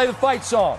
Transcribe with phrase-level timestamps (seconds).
[0.00, 0.78] Play the fight song.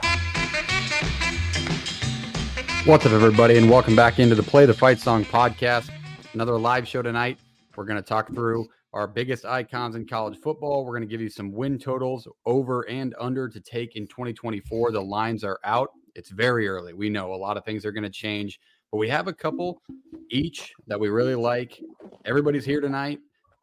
[2.86, 5.92] What's up, everybody, and welcome back into the Play the Fight Song podcast.
[6.34, 7.38] Another live show tonight.
[7.76, 10.84] We're going to talk through our biggest icons in college football.
[10.84, 14.92] We're going to give you some win totals over and under to take in 2024.
[14.92, 15.90] The lines are out.
[16.16, 16.94] It's very early.
[16.94, 18.60] We know a lot of things are going to change,
[18.92, 19.84] but we have a couple
[20.32, 21.80] each that we really like.
[22.26, 23.20] Everybody's here tonight.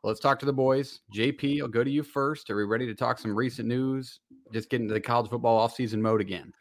[0.08, 1.00] Let's talk to the boys.
[1.14, 2.48] JP, I'll go to you first.
[2.48, 4.20] Are we ready to talk some recent news?
[4.54, 6.54] Just get into the college football offseason mode again.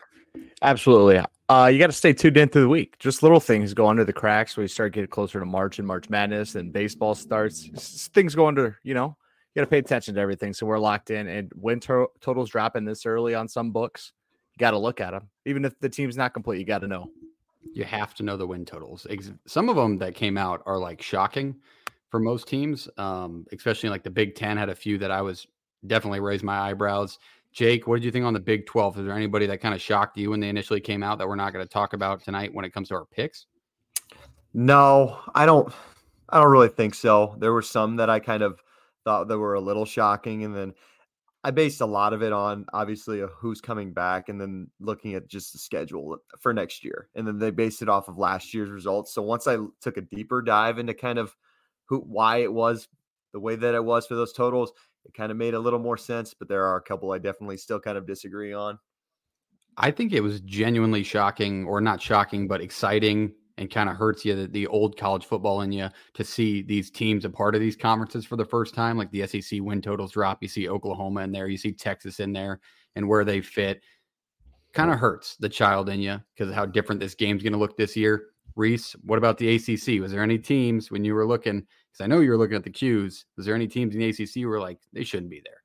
[0.61, 1.23] Absolutely.
[1.47, 2.99] Uh, you got to stay tuned in through the week.
[2.99, 5.87] Just little things go under the cracks when you start getting closer to March and
[5.87, 8.09] March Madness and baseball starts.
[8.13, 9.15] Things go under, you know,
[9.55, 10.51] you got to pay attention to everything.
[10.51, 14.11] So we're locked in and win to- totals dropping this early on some books.
[14.55, 15.29] You got to look at them.
[15.45, 17.11] Even if the team's not complete, you got to know.
[17.73, 19.07] You have to know the win totals.
[19.45, 21.55] Some of them that came out are like shocking
[22.09, 25.47] for most teams, um, especially like the Big Ten had a few that I was
[25.85, 27.19] definitely raised my eyebrows.
[27.51, 28.99] Jake, what did you think on the Big 12?
[28.99, 31.35] Is there anybody that kind of shocked you when they initially came out that we're
[31.35, 33.47] not going to talk about tonight when it comes to our picks?
[34.53, 35.71] No, I don't
[36.29, 37.35] I don't really think so.
[37.39, 38.61] There were some that I kind of
[39.05, 40.73] thought that were a little shocking and then
[41.43, 45.27] I based a lot of it on obviously who's coming back and then looking at
[45.27, 47.09] just the schedule for next year.
[47.15, 49.13] And then they based it off of last year's results.
[49.13, 51.35] So once I took a deeper dive into kind of
[51.87, 52.87] who why it was
[53.33, 54.71] the way that it was for those totals,
[55.05, 57.57] it kind of made a little more sense, but there are a couple I definitely
[57.57, 58.77] still kind of disagree on.
[59.77, 64.23] I think it was genuinely shocking, or not shocking, but exciting and kind of hurts
[64.23, 67.61] you the, the old college football in you to see these teams a part of
[67.61, 68.97] these conferences for the first time.
[68.97, 70.41] Like the SEC win totals drop.
[70.41, 72.59] You see Oklahoma in there, you see Texas in there,
[72.95, 73.81] and where they fit.
[74.73, 77.59] Kind of hurts the child in you because of how different this game's going to
[77.59, 78.27] look this year.
[78.55, 80.01] Reese, what about the ACC?
[80.01, 81.65] Was there any teams when you were looking
[81.97, 83.25] because I know you were looking at the cues.
[83.35, 85.63] Was there any teams in the ACC who were like they shouldn't be there?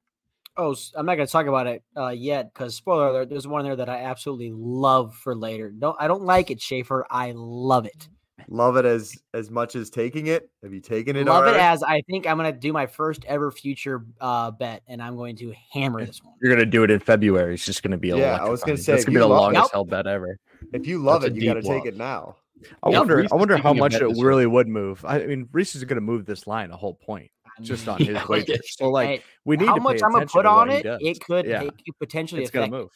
[0.57, 3.65] Oh, I'm not going to talk about it uh, yet because spoiler alert, there's one
[3.65, 5.71] there that I absolutely love for later.
[5.71, 7.07] Don't I don't like it, Schaefer.
[7.11, 8.09] I love it.
[8.49, 10.51] Love it as as much as taking it.
[10.63, 11.27] Have you taken it?
[11.27, 11.59] Love already?
[11.59, 15.01] it as I think I'm going to do my first ever future uh, bet, and
[15.01, 16.35] I'm going to hammer this one.
[16.43, 17.55] You're going to do it in February.
[17.55, 18.39] It's just going to be a yeah.
[18.43, 20.39] I was going to say it's going to be the longest held bet ever.
[20.73, 22.37] If you love That's it, you got to take it now.
[22.83, 23.27] I wonder.
[23.31, 25.05] I wonder how much it really would move.
[25.05, 27.31] I mean, Reese is going to move this line a whole point
[27.61, 28.61] just on his wages.
[28.77, 30.87] So like, we need how to much I'm gonna put on it.
[30.87, 31.63] It could, yeah.
[31.63, 32.43] it could potentially.
[32.43, 32.91] It's going to move.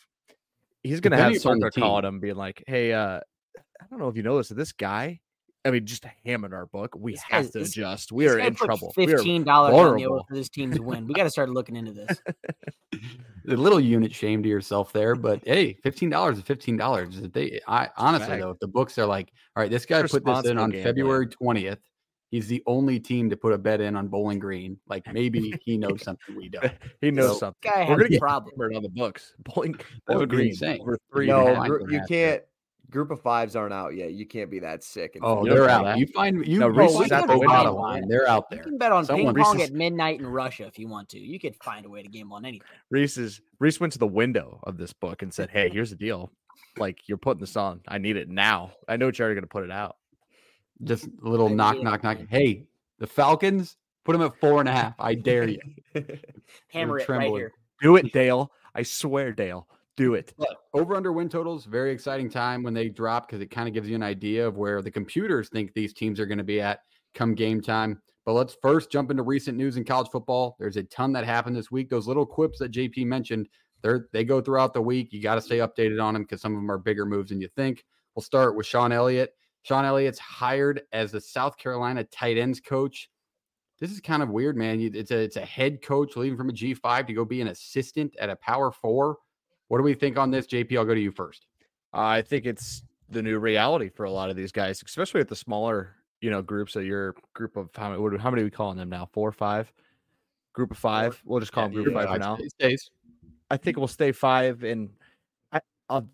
[0.83, 3.21] He's going to have someone calling him, being like, "Hey, uh,
[3.81, 4.49] I don't know if you know this.
[4.49, 5.21] This guy,
[5.67, 6.95] I mean, just hammered our book.
[6.97, 8.13] We this have to adjust.
[8.13, 8.93] We are in trouble.
[8.93, 11.07] Fifteen dollars on the over for this team to win.
[11.07, 12.23] We got to start looking into this.
[13.49, 17.21] a little unit shame to yourself there, but hey, fifteen dollars is fifteen dollars.
[17.21, 20.47] They, I honestly though, if the books are like, all right, this guy put this
[20.47, 21.81] in on February twentieth.
[22.31, 24.79] He's the only team to put a bet in on Bowling Green.
[24.89, 26.73] Like maybe he knows something we don't.
[27.01, 27.71] he knows so, something.
[27.73, 29.35] Guy We're gonna get problem on the books.
[29.45, 29.77] Bowling,
[30.07, 31.29] Bowling Green over three.
[31.29, 32.43] No, you can't
[32.91, 34.13] group of fives aren't out yet.
[34.13, 35.17] You can't be that sick.
[35.23, 35.85] oh, they're out.
[35.85, 35.99] That.
[35.99, 38.09] You find you no, Reese is out the window line.
[38.09, 38.61] They're out there.
[38.61, 41.09] You can bet on Someone, ping pong Reese's, at midnight in Russia if you want
[41.11, 41.19] to.
[41.19, 42.67] You could find a way to gamble on anything.
[42.91, 46.31] Reese's Reese went to the window of this book and said, "Hey, here's the deal.
[46.79, 47.81] Like you're putting this on.
[47.89, 48.73] I need it now.
[48.89, 49.97] I know you're going to put it out.
[50.85, 52.19] Just a little I knock, knock, knock.
[52.29, 52.65] Hey,
[52.99, 54.95] the Falcons, put them at four and a half.
[54.99, 55.61] I dare you.
[56.69, 57.53] Hammer it right here.
[57.83, 58.53] Do it, Dale.
[58.75, 59.67] I swear, Dale.
[59.97, 60.35] Do it.
[60.75, 63.89] Over under win totals, very exciting time when they drop because it kind of gives
[63.89, 66.81] you an idea of where the computers think these teams are going to be at
[67.15, 68.01] come game time.
[68.27, 70.57] But let's first jump into recent news in college football.
[70.59, 71.89] There's a ton that happened this week.
[71.89, 73.49] Those little quips that JP mentioned,
[73.83, 75.13] they're, they go throughout the week.
[75.13, 77.41] You got to stay updated on them because some of them are bigger moves than
[77.41, 77.85] you think.
[78.15, 79.31] We'll start with Shawn Elliott.
[79.63, 83.09] Shawn Elliott's hired as the South Carolina tight ends coach.
[83.81, 84.81] This is kind of weird, man.
[84.81, 87.49] It's a it's a head coach leaving from a G five to go be an
[87.49, 89.19] assistant at a Power Four.
[89.69, 90.77] What do we think on this, JP?
[90.79, 91.47] I'll go to you first.
[91.93, 95.29] Uh, I think it's the new reality for a lot of these guys, especially at
[95.29, 98.51] the smaller, you know, groups So your group of how many, how many are we
[98.51, 99.09] calling them now?
[99.13, 99.73] Four or five?
[100.53, 101.21] Group of five.
[101.25, 102.39] We'll just call yeah, them group yeah, five for now.
[102.59, 102.91] Stays.
[103.51, 104.89] I think we'll stay five, and
[105.53, 106.09] I, I'll,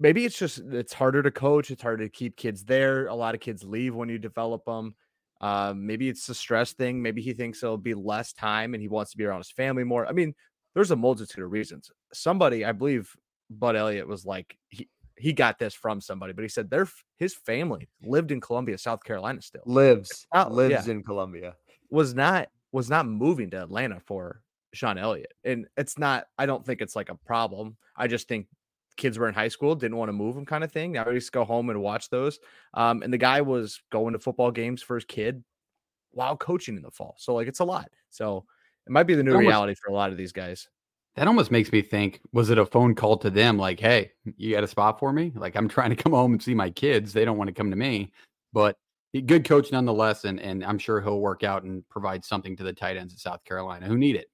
[0.00, 1.70] maybe it's just it's harder to coach.
[1.70, 3.08] It's harder to keep kids there.
[3.08, 4.94] A lot of kids leave when you develop them.
[5.40, 7.02] Um, maybe it's a stress thing.
[7.02, 9.82] Maybe he thinks it'll be less time and he wants to be around his family
[9.82, 10.06] more.
[10.06, 10.34] I mean,
[10.72, 11.90] there's a multitude of reasons.
[12.12, 13.14] Somebody, I believe,
[13.50, 16.88] Bud Elliott was like he he got this from somebody, but he said their
[17.18, 19.42] his family lived in Columbia, South Carolina.
[19.42, 21.54] Still lives lives yeah, in Columbia.
[21.90, 24.42] Was not was not moving to Atlanta for
[24.72, 26.26] Shawn Elliott, and it's not.
[26.38, 27.76] I don't think it's like a problem.
[27.96, 28.46] I just think
[28.96, 30.92] kids were in high school, didn't want to move them, kind of thing.
[30.92, 32.38] Now I used to go home and watch those.
[32.74, 35.42] Um, and the guy was going to football games for his kid
[36.10, 37.16] while coaching in the fall.
[37.18, 37.88] So like it's a lot.
[38.10, 38.44] So
[38.86, 40.68] it might be the new reality for a lot of these guys.
[41.14, 44.54] That almost makes me think was it a phone call to them like hey you
[44.54, 45.32] got a spot for me?
[45.34, 47.70] Like i'm trying to come home and see my kids they don't want to come
[47.70, 48.12] to me.
[48.52, 48.76] But
[49.26, 52.72] good coach nonetheless and, and i'm sure he'll work out and provide something to the
[52.72, 54.28] tight ends of south carolina who need it.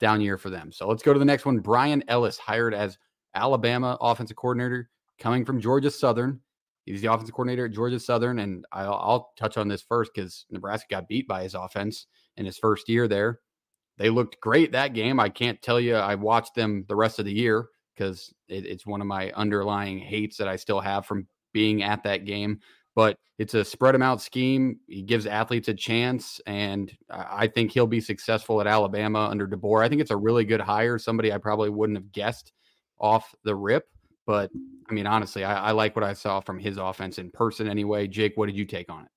[0.00, 0.70] Down year for them.
[0.72, 1.60] So let's go to the next one.
[1.60, 2.98] Bryan Ellis hired as
[3.34, 6.40] alabama offensive coordinator coming from georgia southern.
[6.84, 10.46] He's the offensive coordinator at georgia southern and i'll, I'll touch on this first because
[10.50, 12.06] nebraska got beat by his offense
[12.36, 13.40] in his first year there
[13.98, 15.20] they looked great that game.
[15.20, 18.86] I can't tell you I watched them the rest of the year because it, it's
[18.86, 22.60] one of my underlying hates that I still have from being at that game.
[22.94, 24.78] But it's a spread them out scheme.
[24.86, 29.84] He gives athletes a chance, and I think he'll be successful at Alabama under DeBoer.
[29.84, 30.98] I think it's a really good hire.
[30.98, 32.52] Somebody I probably wouldn't have guessed
[33.00, 33.88] off the rip.
[34.26, 34.50] But
[34.88, 38.06] I mean, honestly, I, I like what I saw from his offense in person anyway.
[38.06, 39.10] Jake, what did you take on it?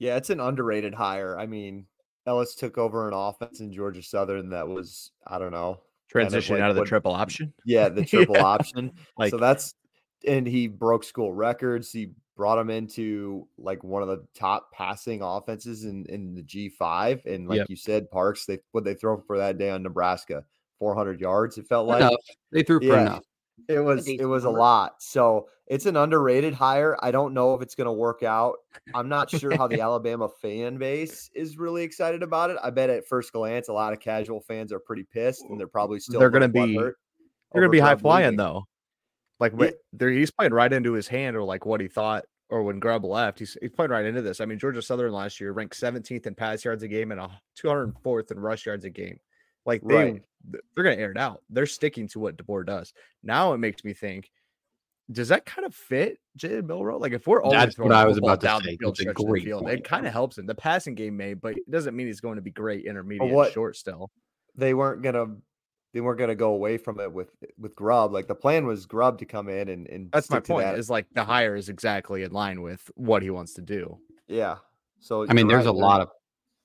[0.00, 1.38] Yeah, it's an underrated hire.
[1.38, 1.86] I mean,
[2.28, 6.60] Ellis took over an offense in Georgia Southern that was, I don't know, transition kind
[6.60, 7.52] of like out of the what, triple option.
[7.64, 8.44] Yeah, the triple yeah.
[8.44, 8.92] option.
[9.16, 9.74] Like so that's
[10.26, 11.90] and he broke school records.
[11.90, 17.24] He brought him into like one of the top passing offenses in, in the G5.
[17.26, 17.66] And like yep.
[17.70, 20.44] you said, Parks, they what they throw for that day on Nebraska,
[20.78, 21.58] 400 yards.
[21.58, 22.14] It felt like enough.
[22.52, 23.00] they threw for yeah.
[23.00, 23.24] enough.
[23.68, 25.02] It was it was a lot.
[25.02, 26.96] So it's an underrated hire.
[27.00, 28.56] I don't know if it's going to work out.
[28.94, 32.56] I'm not sure how the Alabama fan base is really excited about it.
[32.62, 35.68] I bet at first glance, a lot of casual fans are pretty pissed, and they're
[35.68, 36.94] probably still they're going to be they're
[37.52, 38.64] going to be high flying though.
[39.40, 39.70] Like yeah.
[39.98, 43.38] he's playing right into his hand, or like what he thought, or when Grubb left,
[43.38, 44.40] he's he's playing right into this.
[44.40, 47.40] I mean, Georgia Southern last year ranked 17th in pass yards a game and a
[47.62, 49.18] 204th in rush yards a game.
[49.66, 50.22] Like they right.
[50.74, 51.42] they're going to air it out.
[51.50, 52.94] They're sticking to what DeBoer does.
[53.22, 54.30] Now it makes me think
[55.10, 56.98] does that kind of fit Jalen Milroe?
[56.98, 58.72] Like if we're always that's what I was about to say.
[58.72, 60.46] The field, the field, it kind of helps him.
[60.46, 63.52] The passing game may, but it doesn't mean he's going to be great intermediate what,
[63.52, 64.10] short still.
[64.54, 65.36] They weren't gonna
[65.94, 68.12] they weren't gonna go away from it with with Grubb.
[68.12, 70.66] Like the plan was Grubb to come in and, and that's my point.
[70.66, 70.78] That.
[70.78, 73.98] Is like the hire is exactly in line with what he wants to do.
[74.26, 74.56] Yeah.
[75.00, 76.08] So I mean, there's right, a lot of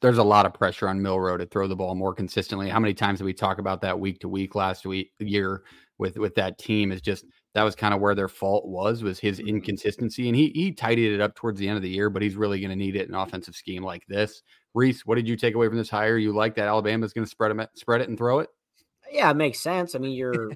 [0.01, 2.67] there's a lot of pressure on Milroe to throw the ball more consistently.
[2.67, 5.63] How many times did we talk about that week to week last week year
[5.97, 6.91] with with that team?
[6.91, 9.49] Is just that was kind of where their fault was was his mm-hmm.
[9.49, 12.09] inconsistency, and he he tidied it up towards the end of the year.
[12.09, 14.41] But he's really going to need it in an offensive scheme like this.
[14.73, 16.17] Reese, what did you take away from this hire?
[16.17, 18.49] You like that Alabama's going to spread it, spread it and throw it?
[19.11, 19.93] Yeah, it makes sense.
[19.93, 20.51] I mean, you're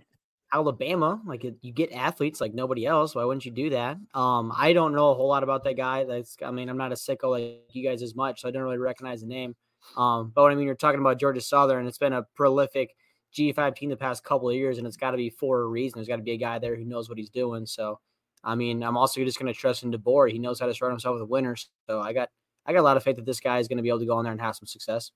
[0.53, 3.13] Alabama, like you get athletes like nobody else.
[3.13, 3.97] Why wouldn't you do that?
[4.13, 6.05] Um, I don't know a whole lot about that guy.
[6.05, 8.63] That's, I mean, I'm not a sicko like you guys as much, so I don't
[8.63, 9.55] really recognize the name.
[9.97, 12.95] Um, but I mean, you're talking about Georgia Southern, and it's been a prolific
[13.35, 15.97] G5 team the past couple of years, and it's got to be for a reason.
[15.97, 17.65] There's got to be a guy there who knows what he's doing.
[17.65, 17.99] So,
[18.43, 20.31] I mean, I'm also just going to trust in DeBoer.
[20.31, 21.69] He knows how to surround himself with winners.
[21.87, 22.29] So I got,
[22.65, 24.05] I got a lot of faith that this guy is going to be able to
[24.05, 25.11] go in there and have some success.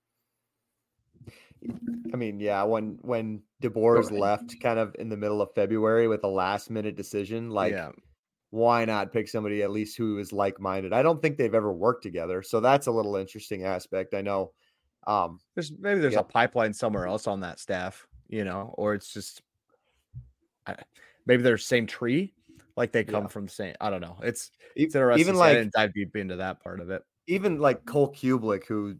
[2.14, 6.24] I mean, yeah, when when DeBoer's left kind of in the middle of February with
[6.24, 7.92] a last minute decision, like yeah.
[8.50, 10.94] why not pick somebody at least who is like minded?
[10.94, 12.42] I don't think they've ever worked together.
[12.42, 14.14] So that's a little interesting aspect.
[14.14, 14.52] I know
[15.08, 19.14] um there's maybe there's a pipeline somewhere else on that staff, you know, or it's
[19.14, 19.42] just
[21.26, 22.34] maybe they're same tree,
[22.76, 23.30] like they come yeah.
[23.30, 23.76] from same.
[23.82, 24.18] I don't know.
[24.24, 25.20] It's it's interesting.
[25.20, 27.04] Even like i dive deep into that part of it.
[27.28, 28.96] Even like Cole Cubelic, who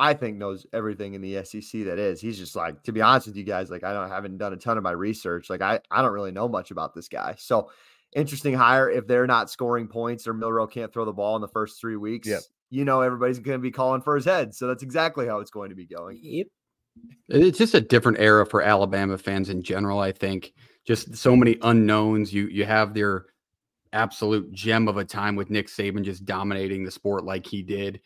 [0.00, 2.20] I think knows everything in the SEC that is.
[2.20, 4.56] He's just like, to be honest with you guys, like I don't haven't done a
[4.56, 5.50] ton of my research.
[5.50, 7.34] Like I, I don't really know much about this guy.
[7.38, 7.70] So
[8.14, 8.90] interesting hire.
[8.90, 11.96] If they're not scoring points or Milroe can't throw the ball in the first three
[11.96, 12.40] weeks, yep.
[12.70, 14.54] You know everybody's going to be calling for his head.
[14.54, 16.18] So that's exactly how it's going to be going.
[16.22, 16.46] Yep.
[17.28, 20.00] It's just a different era for Alabama fans in general.
[20.00, 20.52] I think
[20.86, 22.32] just so many unknowns.
[22.32, 23.26] You you have their
[23.92, 28.00] absolute gem of a time with Nick Saban just dominating the sport like he did.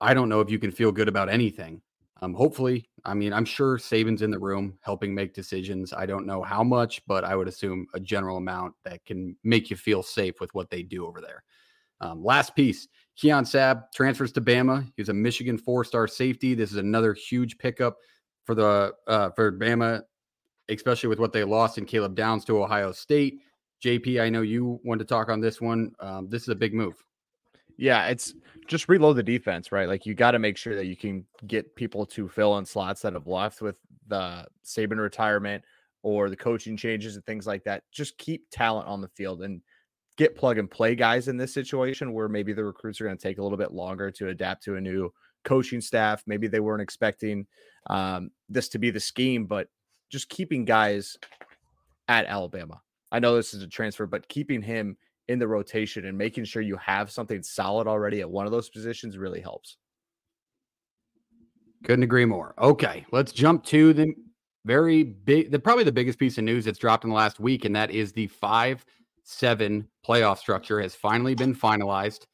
[0.00, 1.80] I don't know if you can feel good about anything.
[2.20, 5.92] Um, hopefully, I mean, I'm sure Saban's in the room helping make decisions.
[5.92, 9.70] I don't know how much, but I would assume a general amount that can make
[9.70, 11.42] you feel safe with what they do over there.
[12.00, 14.90] Um, last piece Keon Sabb transfers to Bama.
[14.96, 16.54] He's a Michigan four star safety.
[16.54, 17.96] This is another huge pickup
[18.44, 20.02] for the uh, for Bama,
[20.68, 23.40] especially with what they lost in Caleb Downs to Ohio State.
[23.84, 25.92] JP, I know you want to talk on this one.
[26.00, 26.94] Um, this is a big move.
[27.76, 28.34] Yeah, it's
[28.68, 29.88] just reload the defense, right?
[29.88, 33.02] Like you got to make sure that you can get people to fill in slots
[33.02, 33.76] that have left with
[34.06, 35.64] the Saban retirement
[36.02, 37.82] or the coaching changes and things like that.
[37.90, 39.60] Just keep talent on the field and
[40.16, 43.22] get plug and play guys in this situation where maybe the recruits are going to
[43.22, 45.12] take a little bit longer to adapt to a new
[45.44, 46.22] coaching staff.
[46.26, 47.46] Maybe they weren't expecting
[47.88, 49.68] um, this to be the scheme, but
[50.10, 51.16] just keeping guys
[52.08, 52.80] at Alabama.
[53.10, 54.96] I know this is a transfer, but keeping him
[55.28, 58.68] in the rotation and making sure you have something solid already at one of those
[58.68, 59.76] positions really helps.
[61.84, 62.54] Couldn't agree more.
[62.58, 64.14] Okay, let's jump to the
[64.64, 67.64] very big, the probably the biggest piece of news that's dropped in the last week,
[67.64, 68.84] and that is the five
[69.24, 72.26] seven playoff structure has finally been finalized.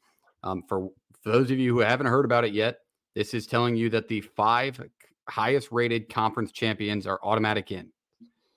[0.42, 0.88] Um, for,
[1.22, 2.78] for those of you who haven't heard about it yet,
[3.14, 4.80] this is telling you that the five
[5.28, 7.90] highest rated conference champions are automatic in,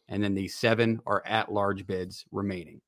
[0.08, 2.80] and then the seven are at large bids remaining.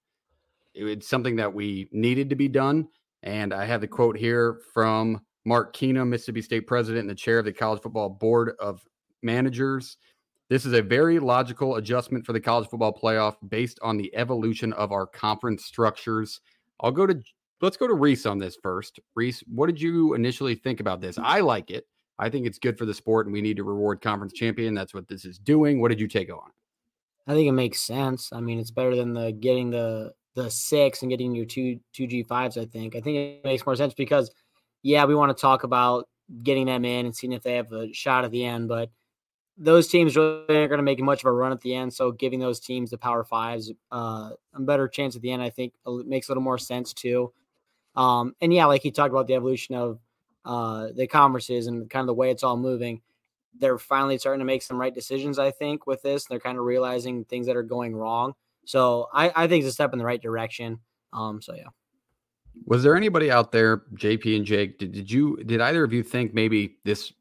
[0.74, 2.88] It's something that we needed to be done.
[3.24, 7.40] And I have the quote here from Mark Keenum, Mississippi State president and the chair
[7.40, 8.86] of the College Football Board of
[9.22, 9.98] Managers.
[10.50, 14.74] This is a very logical adjustment for the college football playoff based on the evolution
[14.74, 16.42] of our conference structures.
[16.82, 17.20] I'll go to
[17.62, 19.00] let's go to Reese on this first.
[19.16, 21.18] Reese, what did you initially think about this?
[21.18, 21.88] I like it.
[22.20, 24.74] I think it's good for the sport and we need to reward conference champion.
[24.74, 25.82] That's what this is doing.
[25.82, 26.52] What did you take on?
[27.26, 28.32] I think it makes sense.
[28.34, 32.06] I mean, it's better than the getting the the six and getting your two two
[32.06, 32.58] G fives.
[32.58, 32.96] I think.
[32.96, 34.30] I think it makes more sense because,
[34.82, 36.08] yeah, we want to talk about
[36.44, 38.90] getting them in and seeing if they have a shot at the end, but
[39.58, 41.94] those teams really aren't going to make much of a run at the end.
[41.94, 45.50] So giving those teams the power fives uh, a better chance at the end, I
[45.50, 47.32] think makes a little more sense too.
[47.96, 50.00] Um, and yeah, like he talked about the evolution of
[50.46, 53.02] uh, the conferences and kind of the way it's all moving.
[53.60, 56.26] They're finally starting to make some right decisions, I think, with this.
[56.26, 58.34] They're kind of realizing things that are going wrong.
[58.66, 60.80] So I, I think it's a step in the right direction.
[61.12, 61.68] Um, so yeah.
[62.66, 64.80] Was there anybody out there, JP and Jake?
[64.80, 67.14] Did, did you did either of you think maybe this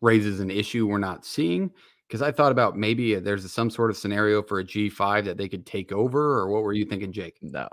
[0.00, 1.70] raises an issue we're not seeing?
[2.08, 5.36] Because I thought about maybe uh, there's some sort of scenario for a G5 that
[5.36, 7.38] they could take over, or what were you thinking, Jake?
[7.42, 7.68] No,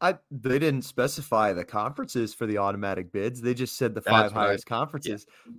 [0.00, 3.40] I they didn't specify the conferences for the automatic bids.
[3.40, 5.26] They just said the five highest conferences.
[5.46, 5.52] Yeah.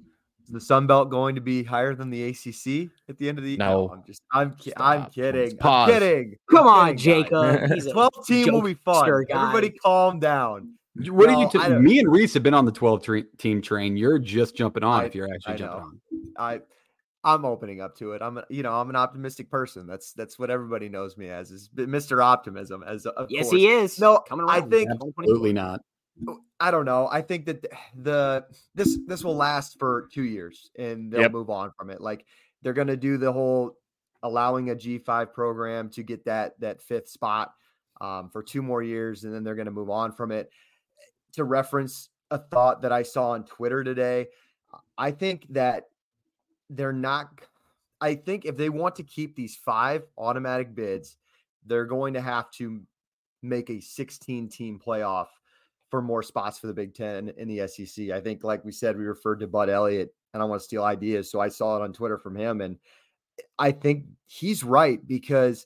[0.44, 3.44] Is the Sun Belt going to be higher than the ACC at the end of
[3.44, 3.60] the year?
[3.60, 5.58] No, no I'm just I'm I'm kidding.
[5.62, 6.36] I'm kidding.
[6.50, 7.92] Come I'm on, kidding, Jacob.
[7.92, 9.08] Twelve team will be fun.
[9.08, 10.79] Everybody, calm down.
[11.08, 11.62] What no, did you?
[11.62, 13.96] T- me and Reese have been on the 12 tra- team train.
[13.96, 16.02] You're just jumping on I, if you're actually jumping on.
[16.38, 16.62] I
[17.24, 18.22] I'm opening up to it.
[18.22, 19.88] I'm a, you know I'm an optimistic person.
[19.88, 22.24] That's that's what everybody knows me as is Mr.
[22.24, 22.84] Optimism.
[22.84, 23.56] As yes, course.
[23.56, 24.00] he is.
[24.00, 24.64] No, coming around.
[24.64, 25.82] I think absolutely not.
[26.60, 27.08] I don't know.
[27.10, 27.66] I think that
[27.96, 31.32] the this this will last for two years and they'll yep.
[31.32, 32.02] move on from it.
[32.02, 32.26] Like
[32.62, 33.78] they're going to do the whole
[34.24, 37.54] allowing a G5 program to get that that fifth spot
[38.02, 40.50] um, for two more years, and then they're going to move on from it
[41.34, 44.28] to reference a thought that I saw on Twitter today.
[44.98, 45.86] I think that
[46.70, 47.30] they're not,
[48.02, 51.18] I think if they want to keep these five automatic bids,
[51.66, 52.82] they're going to have to
[53.42, 55.28] make a 16 team playoff
[55.90, 58.12] for more spots for the Big Ten in the SEC.
[58.12, 60.84] I think, like we said, we referred to Bud Elliott, and I want to steal
[60.84, 61.32] ideas.
[61.32, 62.62] So I saw it on Twitter from him.
[62.62, 62.78] And
[63.58, 65.66] I think he's right because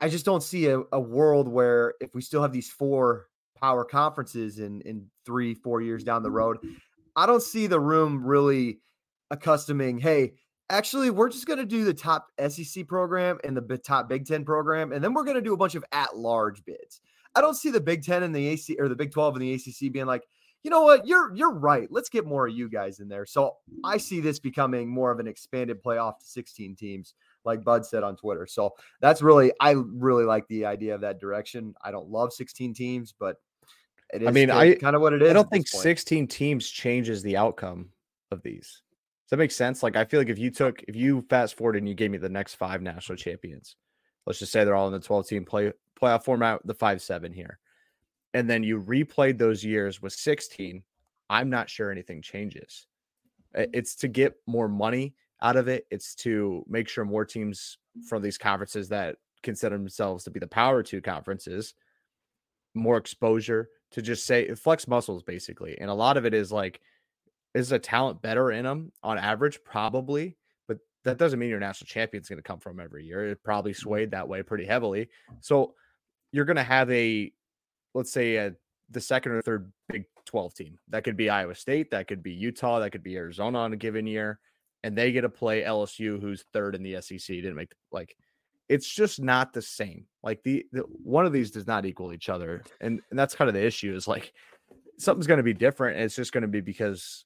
[0.00, 3.26] I just don't see a, a world where if we still have these four
[3.62, 6.36] power conferences in in three four years down the mm-hmm.
[6.36, 6.58] road
[7.16, 8.80] i don't see the room really
[9.30, 10.32] accustoming hey
[10.72, 14.44] actually we're just going to do the top sec program and the top big 10
[14.44, 17.00] program and then we're going to do a bunch of at large bids.
[17.34, 19.54] I don't see the big 10 and the ac or the big 12 and the
[19.54, 20.24] acc being like
[20.62, 21.08] you know what?
[21.08, 21.88] You're you're right.
[21.90, 23.26] Let's get more of you guys in there.
[23.26, 27.14] So i see this becoming more of an expanded playoff to 16 teams
[27.44, 28.46] like Bud said on Twitter.
[28.46, 31.74] So that's really, I really like the idea of that direction.
[31.82, 33.38] I don't love 16 teams, but
[34.14, 35.30] I mean, I kind of what it is.
[35.30, 37.90] I don't think 16 teams changes the outcome
[38.30, 38.82] of these.
[39.24, 39.82] Does that make sense?
[39.82, 42.18] Like, I feel like if you took, if you fast forward and you gave me
[42.18, 43.76] the next five national champions,
[44.26, 47.32] let's just say they're all in the 12 team play playoff format, the five seven
[47.32, 47.58] here,
[48.34, 50.82] and then you replayed those years with 16,
[51.30, 52.86] I'm not sure anything changes.
[53.54, 55.86] It's to get more money out of it.
[55.90, 57.78] It's to make sure more teams
[58.08, 61.74] from these conferences that consider themselves to be the power two conferences,
[62.74, 65.76] more exposure to just say flex muscles basically.
[65.80, 66.80] And a lot of it is like,
[67.54, 69.62] is a talent better in them on average?
[69.64, 70.36] Probably,
[70.68, 73.28] but that doesn't mean your national champion is going to come from every year.
[73.28, 73.80] It probably mm-hmm.
[73.80, 75.08] swayed that way pretty heavily.
[75.40, 75.74] So
[76.32, 77.32] you're going to have a,
[77.94, 78.54] let's say, a,
[78.90, 80.78] the second or third Big 12 team.
[80.88, 83.76] That could be Iowa State, that could be Utah, that could be Arizona on a
[83.76, 84.38] given year,
[84.82, 87.26] and they get to play LSU, who's third in the SEC.
[87.26, 88.16] Didn't make like
[88.72, 90.06] it's just not the same.
[90.22, 93.48] Like the, the one of these does not equal each other, and, and that's kind
[93.48, 93.94] of the issue.
[93.94, 94.32] Is like
[94.98, 95.96] something's going to be different.
[95.96, 97.24] And it's just going to be because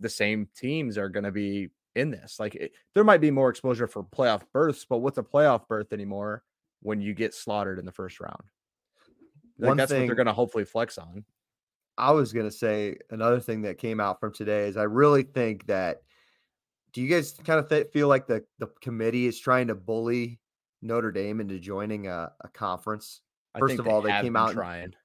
[0.00, 2.38] the same teams are going to be in this.
[2.38, 5.92] Like it, there might be more exposure for playoff berths, but what's a playoff berth
[5.92, 6.42] anymore
[6.82, 8.42] when you get slaughtered in the first round?
[9.58, 11.24] Like One that's thing, what they're going to hopefully flex on.
[11.96, 15.22] I was going to say another thing that came out from today is I really
[15.22, 16.02] think that.
[16.92, 20.38] Do you guys kind of feel like the the committee is trying to bully
[20.84, 23.22] Notre Dame into joining a, a conference.
[23.58, 24.84] First of all, they, came out trying.
[24.84, 24.96] And,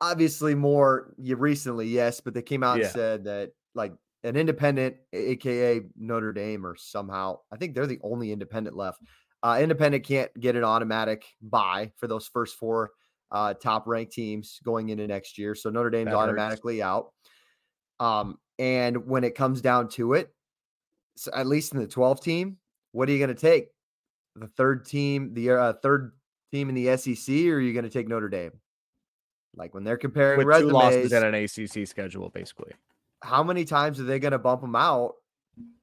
[0.00, 2.84] obviously, more recently, yes, but they came out yeah.
[2.84, 3.92] and said that like
[4.22, 9.00] an independent, aka Notre Dame, or somehow I think they're the only independent left.
[9.42, 12.92] Uh, independent can't get an automatic bye for those first four
[13.30, 15.54] uh, top ranked teams going into next year.
[15.54, 17.08] So Notre Dame's automatically out.
[18.00, 20.30] Um, and when it comes down to it,
[21.16, 22.56] so at least in the 12 team,
[22.92, 23.68] what are you going to take?
[24.36, 26.12] The third team, the uh, third
[26.52, 28.52] team in the SEC, or are you going to take Notre Dame?
[29.56, 32.72] Like when they're comparing With two resumes, losses and an ACC schedule, basically.
[33.22, 35.14] how many times are they going to bump them out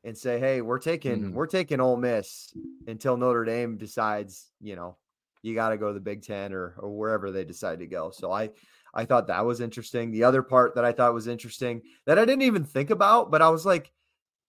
[0.04, 1.34] and say, "Hey, we're taking Mhm.
[1.34, 2.54] we're taking Ole Miss
[2.88, 4.98] until Notre Dame decides, you know,
[5.42, 8.12] you got to go to the Big Ten or or wherever they decide to go."
[8.12, 8.50] So I
[8.94, 10.12] I thought that was interesting.
[10.12, 13.42] The other part that I thought was interesting that I didn't even think about, but
[13.42, 13.90] I was like,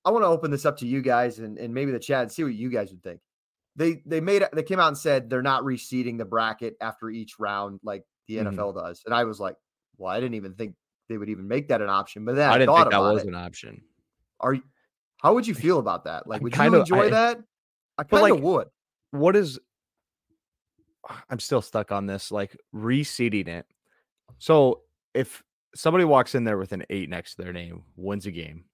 [0.05, 2.33] I want to open this up to you guys and, and maybe the chat and
[2.33, 3.21] see what you guys would think.
[3.77, 7.39] They they made they came out and said they're not reseeding the bracket after each
[7.39, 8.55] round like the Mhm.
[8.55, 9.57] NFL does, and I was like,
[9.97, 10.75] well, I didn't even think
[11.09, 12.25] they would even make that an option.
[12.25, 13.29] But then I, I didn't thought think that was it.
[13.29, 13.83] an option.
[14.41, 14.63] Are you?
[15.23, 16.27] How would you feel about that?
[16.27, 17.39] Like, would kinda- you enjoy I- that?
[17.99, 18.69] I kind of like, would.
[19.13, 19.59] What is
[21.31, 23.67] I'm still stuck on this, like reseeding it.
[24.39, 24.83] So
[25.15, 25.43] if
[25.75, 28.65] somebody walks in there with an eight next to their name, wins a game,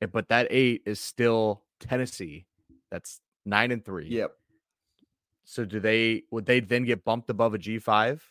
[0.00, 2.46] eh, but that eight is still Tennessee,
[2.90, 4.08] that's nine and three.
[4.08, 4.32] Yep.
[5.44, 8.24] So do they would they then get bumped above a G five?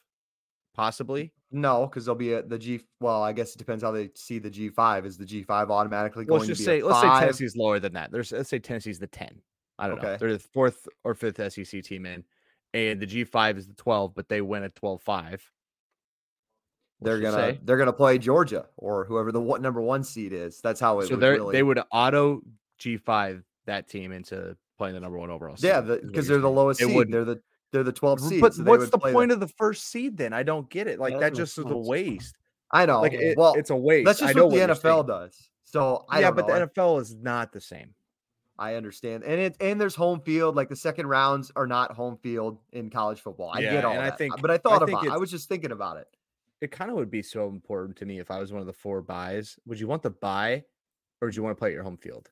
[0.76, 1.34] Possibly.
[1.52, 2.82] No, because they'll be at the G.
[3.00, 5.06] Well, I guess it depends how they see the G five.
[5.06, 7.20] Is the G five automatically going let's just to be say a let's say?
[7.20, 8.12] Tennessee's lower than that.
[8.12, 9.42] There's let's say Tennessee's the 10.
[9.80, 10.18] I don't know.
[10.18, 12.24] They're the fourth or fifth SEC team in,
[12.74, 15.40] and the G5 is the 12, but they win at 12-5.
[17.02, 17.60] they're gonna say.
[17.64, 20.60] they're gonna play Georgia or whoever the what number one seed is.
[20.62, 21.54] That's how it so would they really.
[21.54, 22.42] they would auto
[22.80, 25.56] G5 that team into playing the number one overall.
[25.60, 26.96] yeah, seed, is what because you're they're the lowest They seed.
[26.96, 27.12] wouldn't.
[27.12, 28.42] They're the they're the 12 seed.
[28.42, 30.34] But so what's the play point of the first seed then?
[30.34, 30.98] I don't get it.
[31.00, 32.36] Like that that just is a waste.
[32.72, 33.02] I know.
[33.02, 34.06] Like it, well, it's a waste.
[34.08, 35.06] that's I just know what the NFL saying.
[35.06, 35.50] does.
[35.66, 36.60] So I yeah, don't but know.
[36.60, 37.94] the NFL is not the same.
[38.58, 39.24] I understand.
[39.24, 40.56] And it and there's home field.
[40.56, 43.52] Like the second rounds are not home field in college football.
[43.54, 45.12] I Yeah, get all and I think- but I I thought think about it.
[45.12, 46.08] I was just thinking about it.
[46.62, 48.74] it kind of would be so important to me if I was one of the
[48.74, 49.58] four byes.
[49.68, 50.64] Would you want the bye
[51.22, 52.30] or would you want to play at your home field?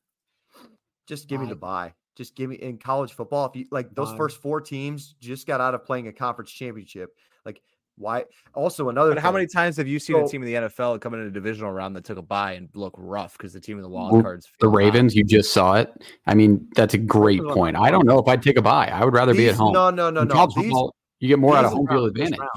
[1.05, 1.93] Just give me the bye.
[2.17, 3.45] Just give me in college football.
[3.45, 4.17] If you like those Bye.
[4.17, 7.15] first four teams just got out of playing a conference championship.
[7.45, 7.61] Like
[7.95, 8.25] why
[8.55, 11.13] also another But how many times have you seen a team in the NFL come
[11.13, 13.83] in a divisional round that took a bye and look rough because the team in
[13.83, 14.47] the wild cards?
[14.59, 14.77] The feel hot?
[14.77, 15.91] Ravens, you just saw it.
[16.25, 17.75] I mean, that's a great was point.
[17.77, 18.87] I don't know if I'd take a bye.
[18.87, 19.73] I would rather be at home.
[19.73, 20.45] No, no, no, In no.
[20.47, 22.39] These football, you get more out of home field advantage.
[22.39, 22.51] round.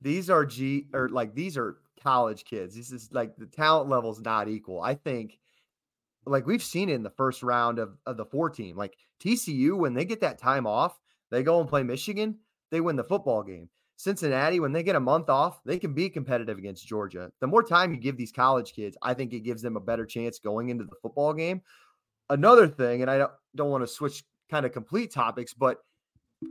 [0.00, 2.74] these are G or like these are college kids.
[2.76, 4.80] This is like the talent level's not equal.
[4.80, 5.38] I think
[6.26, 8.76] like we've seen it in the first round of, of the four team.
[8.76, 10.98] Like TCU, when they get that time off,
[11.30, 12.38] they go and play Michigan,
[12.70, 13.68] they win the football game.
[13.96, 17.30] Cincinnati, when they get a month off, they can be competitive against Georgia.
[17.40, 20.04] The more time you give these college kids, I think it gives them a better
[20.04, 21.62] chance going into the football game.
[22.28, 25.78] Another thing, and I don't, don't want to switch kind of complete topics, but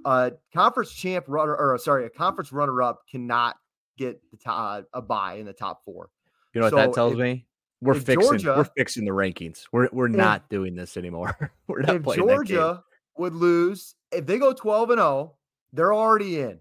[0.06, 3.58] a conference champ runner or sorry, a conference runner up cannot
[3.98, 6.10] get the top, uh, a bye in the top four.
[6.54, 7.46] You know what So that tells me?
[7.84, 8.46] We're if fixing.
[8.46, 9.66] we're fixing the rankings.
[9.72, 11.52] We're we're not doing this anymore.
[11.68, 12.22] we're not if playing.
[12.22, 12.84] Georgia
[13.18, 15.36] would lose, if they go 12 and 0,
[15.74, 16.60] they're already in.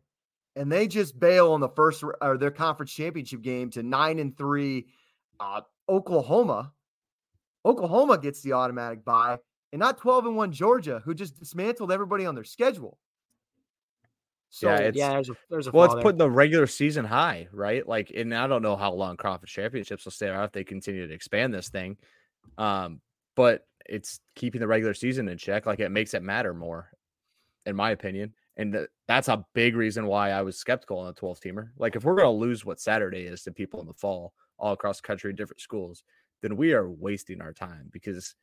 [0.57, 4.37] And they just bail on the first or their conference championship game to 9 and
[4.37, 4.87] 3
[5.41, 6.73] uh, Oklahoma.
[7.65, 9.39] Oklahoma gets the automatic bye
[9.73, 12.99] and not 12 and 1 Georgia who just dismantled everybody on their schedule.
[14.55, 16.03] So Yeah, it's- yeah, there's a there's a Well, it's there.
[16.03, 17.89] putting the regular season high, right?
[17.89, 21.07] Like, and I don't know how long conference championships will stay out if they continue
[21.09, 21.97] to expand this thing.
[22.59, 23.01] Um,
[23.35, 25.65] but it's keeping the regular season in check.
[25.65, 26.91] Like, it makes it matter more,
[27.65, 28.35] in my opinion.
[28.59, 31.71] And th- that's a big reason why I was skeptical on the 12 teamer.
[31.79, 34.75] Like, if we're going to lose what Saturday is to people in the fall, all
[34.75, 36.05] across the country, different schools,
[36.43, 38.35] then we are wasting our time because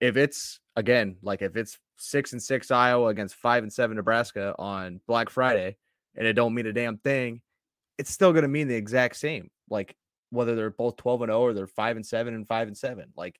[0.00, 4.54] if it's again like if it's six and six Iowa against five and seven Nebraska
[4.58, 5.76] on Black Friday
[6.16, 7.40] and it don't mean a damn thing,
[7.98, 9.50] it's still going to mean the exact same.
[9.68, 9.94] Like
[10.30, 13.12] whether they're both 12 and 0 or they're 5 and 7 and 5 and 7.
[13.16, 13.38] Like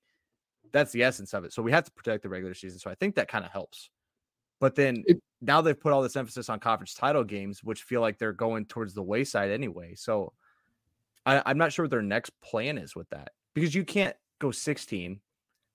[0.71, 1.51] that's the essence of it.
[1.51, 2.79] So we have to protect the regular season.
[2.79, 3.89] So I think that kind of helps.
[4.59, 7.99] But then It- now they've put all this emphasis on conference title games, which feel
[7.99, 9.95] like they're going towards the wayside anyway.
[9.95, 10.33] So
[11.25, 14.51] I, I'm not sure what their next plan is with that because you can't go
[14.51, 15.19] 16,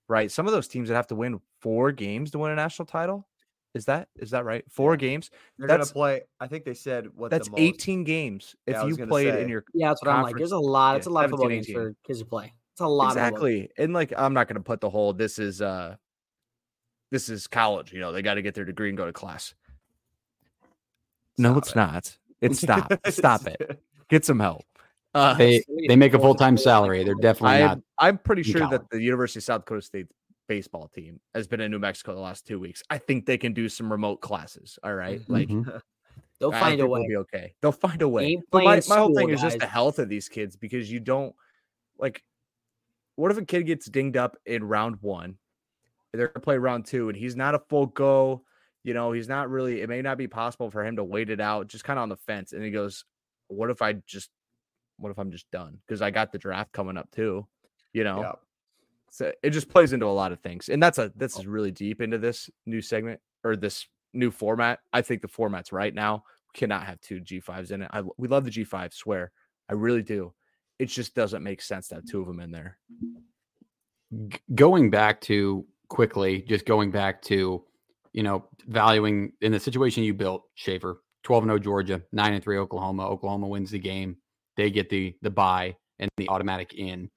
[0.08, 0.30] right?
[0.30, 3.26] Some of those teams that have to win four games to win a national title.
[3.74, 4.64] Is that is that right?
[4.70, 5.30] Four games.
[5.58, 8.56] they're going that's- to play I think they said what That's the most, 18 games.
[8.66, 9.42] If was you played say.
[9.42, 10.36] in your yeah, that's what I'm like.
[10.36, 10.96] There's a lot.
[10.96, 11.74] It's yeah, a lot of football games 18.
[11.74, 12.54] for kids to play.
[12.72, 13.06] It's a lot.
[13.06, 15.96] Of exactly and like i'm not going to put the whole this is uh
[17.10, 19.54] this is college you know they got to get their degree and go to class
[21.38, 21.76] no it's it.
[21.76, 24.64] not it's stop stop it get some help
[25.16, 27.02] Uh, They they make a full time salary.
[27.04, 27.78] They're definitely I'm, not.
[27.98, 28.80] I'm pretty sure college.
[28.82, 30.06] that the University of South Dakota State
[30.48, 32.82] baseball team has been in New Mexico the last two weeks.
[32.90, 34.78] I think they can do some remote classes.
[34.84, 35.20] All right?
[35.28, 35.80] like Mhm.
[36.38, 37.08] They'll I- I find a think we'll way.
[37.08, 37.54] be okay.
[37.62, 38.36] They'll find a way.
[38.50, 40.90] But my, playing my whole school, thing is just the health of these kids because
[40.92, 41.34] you don't
[41.98, 42.22] like.
[43.14, 45.38] What if a kid gets dinged up in round one?
[46.12, 48.44] They're gonna play round two, and he's not a full go.
[48.84, 49.80] You know, he's not really.
[49.80, 52.08] It may not be possible for him to wait it out, just kind of on
[52.10, 52.52] the fence.
[52.52, 53.04] And he goes,
[53.48, 54.28] "What if I just?
[54.98, 55.78] What if I'm just done?
[55.86, 57.46] Because I got the draft coming up too.
[57.92, 58.32] You know, Yeah.
[59.10, 61.50] so it just plays into a lot of things, and that's a this is oh.
[61.50, 64.80] really deep into this new segment or this new format.
[64.92, 66.24] I think the format's right now.
[66.54, 67.90] Cannot have two G5s in it.
[67.92, 69.30] I we love the G5, swear,
[69.68, 70.32] I really do.
[70.78, 72.78] It just doesn't make sense to have two of them in there.
[74.28, 77.64] G- going back to quickly, just going back to,
[78.12, 82.58] you know, valuing in the situation you built, Schaefer, 12 0 Georgia, 9 and 3
[82.58, 83.06] Oklahoma.
[83.06, 84.16] Oklahoma wins the game.
[84.56, 87.10] They get the the bye and the automatic in.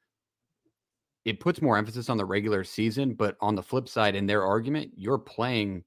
[1.26, 4.44] It puts more emphasis on the regular season, but on the flip side, in their
[4.44, 5.84] argument, you're playing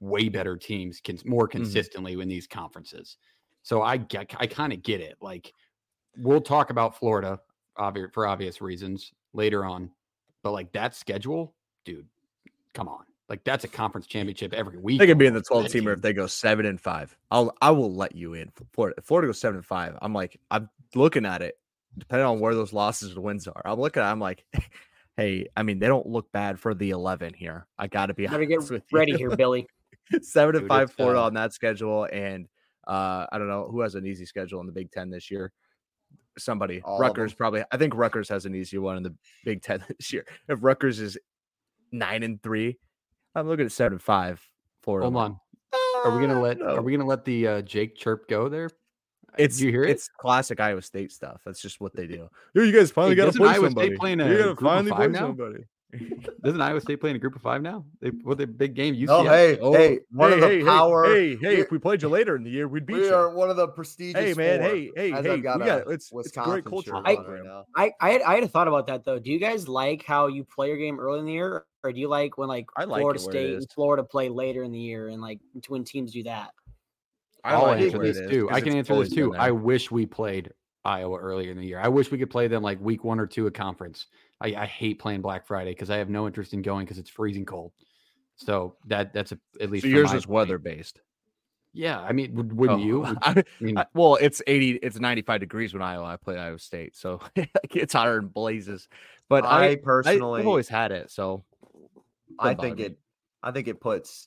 [0.00, 1.58] way better teams cons- more mm-hmm.
[1.58, 3.18] consistently in these conferences.
[3.62, 5.16] So I get, I kind of get it.
[5.20, 5.52] Like
[6.16, 7.38] we'll talk about Florida
[8.12, 9.90] for obvious reasons later on,
[10.42, 12.06] but like that schedule, dude,
[12.74, 13.04] come on.
[13.30, 14.98] Like that's a conference championship every week.
[14.98, 17.16] They could be in the almost 12 for teamer if they go seven and five.
[17.30, 18.50] I'll I will let you in.
[18.72, 18.96] Florida.
[18.98, 21.54] If Florida goes seven and five, I'm like, I'm looking at it,
[21.96, 23.62] depending on where those losses and wins are.
[23.64, 24.44] I'm looking at it, I'm like,
[25.16, 27.68] hey, I mean, they don't look bad for the 11 here.
[27.78, 28.98] I gotta be Better get honest with you.
[28.98, 29.68] ready here, Billy.
[30.22, 32.48] seven and five Florida on that schedule, and
[32.88, 35.52] uh, I don't know who has an easy schedule in the Big Ten this year.
[36.36, 37.62] Somebody, All Rutgers probably.
[37.70, 39.14] I think Rutgers has an easy one in the
[39.44, 40.26] Big Ten this year.
[40.48, 41.16] If Rutgers is
[41.92, 42.78] nine and three,
[43.34, 44.46] I'm looking at seven and five.
[44.82, 45.10] Florida.
[45.10, 45.40] Hold on.
[46.04, 46.76] Are we gonna Uh, let no.
[46.76, 48.70] are we gonna let the uh, Jake chirp go there?
[49.38, 49.90] It's Do you hear it?
[49.90, 51.42] It's classic Iowa State stuff.
[51.44, 52.28] That's just what they do.
[52.54, 53.96] Yo, you guys finally Hey, got to play Iowa somebody.
[53.96, 55.18] play in a you gotta finally play now?
[55.20, 55.64] somebody.
[56.44, 57.84] Doesn't Iowa State play in a group of five now?
[58.00, 59.08] They what the big game UCF.
[59.08, 61.04] Oh, hey, Oh, hey, one hey, of the hey, power.
[61.04, 63.14] Hey, hey, hey, if we played you later in the year, we'd beat we you.
[63.14, 64.20] are one of the prestigious.
[64.20, 64.60] hey, man.
[64.60, 65.16] four, Hey, hey, hey.
[65.16, 67.26] I've We got got, it's, it's great culture shirt on program.
[67.34, 67.64] right now.
[67.76, 69.18] I, I had I had a thought about that though.
[69.18, 72.00] Do you guys like how you play your game early in the year, or do
[72.00, 74.62] you like when like I like Florida it where it State and Florida play later
[74.62, 76.50] in the year, and like when teams do that?
[77.42, 78.46] I I'll like answer this is, too.
[78.48, 79.34] 'cause I can answer this too.
[79.34, 80.52] I wish we played
[80.84, 81.80] Iowa earlier in the year.
[81.80, 84.06] I wish we could play them like week one or two of conference.
[84.40, 87.10] I, I hate playing Black Friday because I have no interest in going because it's
[87.10, 87.72] freezing cold.
[88.36, 91.00] So that that's a, at least So yours is weather based.
[91.72, 93.00] Yeah, I mean, would- wouldn't Oh, you?
[93.00, 96.36] Would- I, I mean, I- well, it's 80, it's 95 degrees when Iowa I play
[96.38, 96.96] Iowa State.
[96.96, 97.20] So
[97.70, 98.88] it's hotter and blazes.
[99.28, 101.10] But I, I I, personally, have always had it.
[101.10, 101.44] So
[102.38, 102.82] I think bother me.
[102.84, 102.98] it.
[103.42, 104.26] I think it puts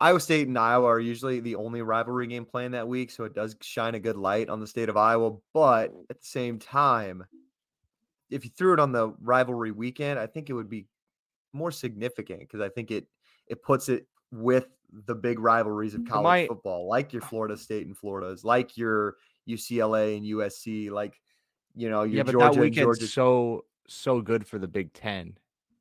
[0.00, 3.34] Iowa State and Iowa are usually the only rivalry game playing that week, so it
[3.34, 5.36] does shine a good light on the state of Iowa.
[5.52, 7.24] But at the same time,
[8.32, 10.86] if you threw it on the rivalry weekend, I think it would be
[11.52, 13.06] more significant because I think it
[13.46, 14.66] it puts it with
[15.06, 19.16] the big rivalries of college my- football, like your Florida State and Florida's, like your
[19.48, 21.20] UCLA and USC, like
[21.74, 23.06] you know your yeah, but Georgia that and weekend's Georgia.
[23.06, 25.36] so so good for the Big Ten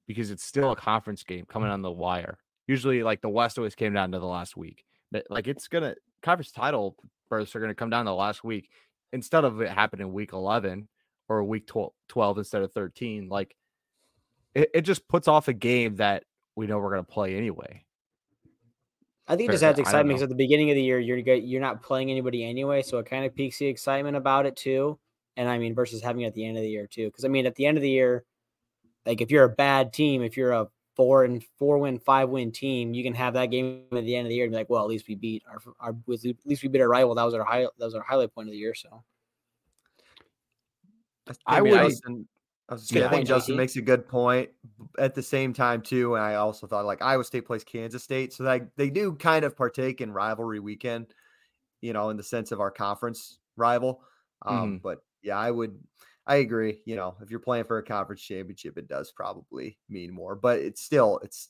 [0.07, 2.37] because it's still a conference game coming on the wire.
[2.67, 5.95] Usually, like the West always came down to the last week, but like it's gonna
[6.21, 6.95] conference title
[7.29, 8.69] berths are gonna come down to the last week
[9.13, 10.87] instead of it happening week eleven
[11.31, 13.29] or week 12, 12 instead of thirteen.
[13.29, 13.55] Like
[14.53, 16.23] it, it just puts off a game that
[16.55, 17.85] we know we're gonna play anyway.
[19.27, 21.61] I think it just adds excitement because at the beginning of the year you're you're
[21.61, 24.99] not playing anybody anyway, so it kind of piques the excitement about it too.
[25.37, 27.29] And I mean, versus having it at the end of the year too, because I
[27.29, 28.25] mean, at the end of the year,
[29.05, 30.67] like if you're a bad team, if you're a
[30.97, 34.27] four and four win, five win team, you can have that game at the end
[34.27, 36.63] of the year and be like, well, at least we beat our, our at least
[36.63, 37.15] we beat our rival.
[37.15, 38.75] That was our high, that was our highlight point of the year.
[38.75, 39.03] So
[41.45, 41.71] I would-
[42.69, 44.49] I, was gonna I think Justin makes a good point.
[44.97, 48.33] At the same time, too, and I also thought like Iowa State plays Kansas State,
[48.33, 51.13] so like they do kind of partake in rivalry weekend,
[51.81, 54.03] you know, in the sense of our conference rival.
[54.43, 54.81] Um, Mhm.
[54.81, 55.77] But yeah, I would,
[56.25, 56.81] I agree.
[56.85, 60.35] You know, if you're playing for a conference championship, it does probably mean more.
[60.35, 61.49] But it's still, it's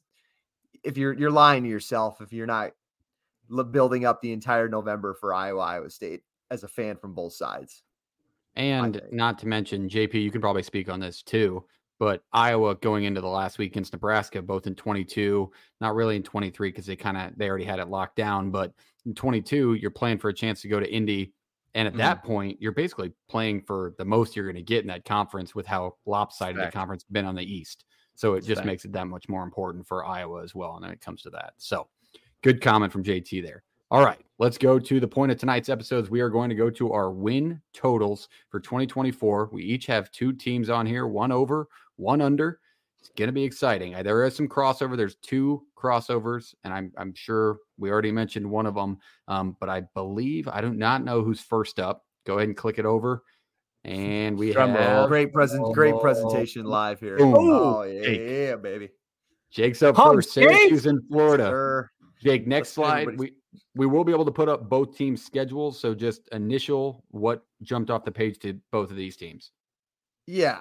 [0.83, 2.71] if you're you're lying to yourself if you're not
[3.71, 7.83] building up the entire November for Iowa Iowa State as a fan from both sides.
[8.55, 11.65] And not to mention, JP, you can probably speak on this too.
[11.99, 16.23] But Iowa going into the last week against Nebraska, both in 22, not really in
[16.23, 18.49] 23 because they kind of they already had it locked down.
[18.49, 18.73] But
[19.05, 21.31] in 22, you're playing for a chance to go to Indy,
[21.75, 21.99] and at mm-hmm.
[21.99, 25.53] that point, you're basically playing for the most you're going to get in that conference
[25.53, 26.73] with how lopsided Fact.
[26.73, 27.85] the conference been on the East.
[28.15, 28.65] So it just Fact.
[28.65, 30.75] makes it that much more important for Iowa as well.
[30.75, 31.53] And then it comes to that.
[31.57, 31.87] So
[32.41, 33.63] good comment from JT there.
[33.91, 36.09] All right, let's go to the point of tonight's episodes.
[36.09, 39.49] We are going to go to our win totals for 2024.
[39.51, 42.61] We each have two teams on here, one over, one under.
[42.99, 43.91] It's going to be exciting.
[44.01, 44.95] There is some crossover.
[44.95, 48.97] There's two crossovers, and I'm I'm sure we already mentioned one of them.
[49.27, 52.05] Um, but I believe I do not know who's first up.
[52.25, 53.23] Go ahead and click it over,
[53.83, 54.83] and we Drum roll.
[54.83, 57.17] have Great present, great presentation live here.
[57.17, 57.33] Boom.
[57.35, 58.21] Oh yeah, Jake.
[58.21, 58.89] yeah, baby.
[59.51, 60.33] Jake's up Pump first.
[60.33, 60.47] Jake!
[60.47, 61.43] Syracuse in Florida.
[61.47, 61.89] Sir.
[62.23, 63.01] Jake, next Let's slide.
[63.01, 63.40] everybody's- We
[63.75, 65.79] we will be able to put up both teams' schedules.
[65.79, 69.51] So just initial what jumped off the page to both of these teams.
[70.27, 70.59] Yeah.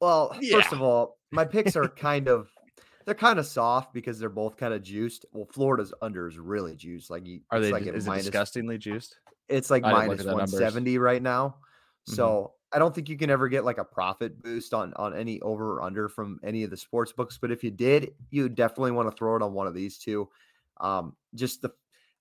[0.00, 2.48] Well, first of all, my picks are kind of
[3.04, 5.26] they're kind of soft because they're both kind of juiced.
[5.32, 7.10] Well, Florida's under is really juiced.
[7.10, 7.72] Like you, Are they?
[7.72, 9.16] like at is it minus- disgustingly juiced?
[9.48, 10.52] It's like I didn't look minus at the numbers.
[10.52, 11.56] 170 right now.
[12.06, 15.40] So I don't think you can ever get like a profit boost on on any
[15.40, 17.38] over or under from any of the sports books.
[17.40, 20.28] But if you did, you definitely want to throw it on one of these two.
[20.80, 21.70] Um, just the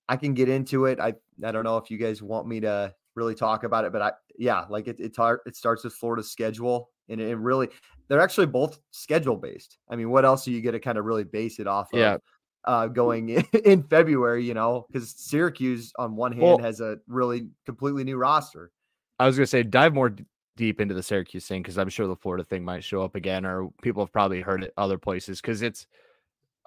[0.09, 0.99] I can get into it.
[0.99, 1.13] I
[1.45, 4.11] I don't know if you guys want me to really talk about it, but I
[4.37, 7.69] yeah, like it it, tar- it starts with Florida's schedule, and it really
[8.07, 9.77] they're actually both schedule based.
[9.89, 11.99] I mean, what else are you going to kind of really base it off of?
[11.99, 12.17] Yeah.
[12.65, 16.97] Uh, going in, in February, you know, because Syracuse on one hand Well- has a
[17.07, 18.71] really completely new roster.
[19.19, 20.25] I was gonna say dive more d-
[20.57, 23.45] deep into the Syracuse thing because I'm sure the Florida thing might show up again,
[23.45, 25.87] or people have probably heard it other places because it's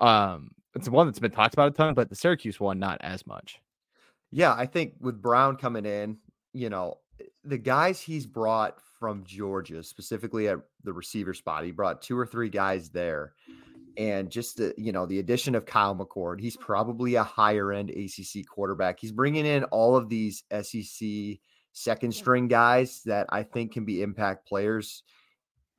[0.03, 3.27] um it's one that's been talked about a ton, but the Syracuse one not as
[3.27, 3.61] much.
[4.31, 6.17] Yeah, I think with Brown coming in,
[6.55, 11.73] you know, eh, the guys he's brought from Georgia, specifically at the receiver spot, he
[11.73, 13.35] brought two or three guys there.
[13.99, 17.91] And just the, you know, the addition of Kyle McCord, he's probably a higher end
[17.91, 18.99] ACC quarterback.
[18.99, 21.09] He's bringing in all of these SEC
[21.75, 25.03] second string guys that I think can be impact players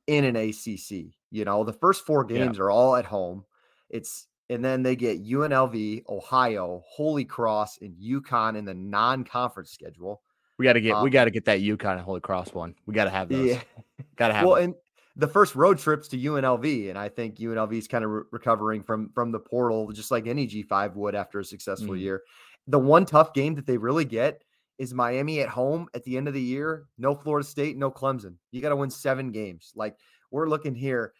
[0.06, 1.14] in an ACC.
[1.32, 2.38] You know, the first four Yeah.
[2.38, 3.44] games are all at home.
[3.94, 10.20] It's and then they get UNLV, Ohio, Holy Cross, and UConn in the non-conference schedule.
[10.58, 12.74] We got to get we Um, got to get that UConn and Holy Cross one.
[12.86, 13.46] We got to have those.
[13.48, 13.60] Yeah.
[14.16, 14.46] Got to have.
[14.46, 14.64] Well, them.
[14.64, 14.74] and
[15.16, 18.82] the first road trips to UNLV, and I think UNLV is kind of re- recovering
[18.82, 22.00] from from the portal, just like any G5 would after a successful Mhm.
[22.00, 22.22] year.
[22.66, 24.42] The one tough game that they really get
[24.78, 26.86] is Miami at home at the end of the year.
[26.98, 28.34] No Florida State, no Clemson.
[28.50, 29.72] You got to win seven games.
[29.76, 29.96] Like
[30.32, 31.12] we're looking here,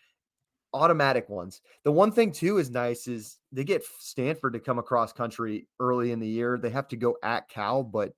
[0.75, 1.63] automatic ones.
[1.85, 6.13] The one thing too is nice is they get Stanford to come across country early
[6.13, 6.59] in the year.
[6.59, 8.13] They have to go at Cal, but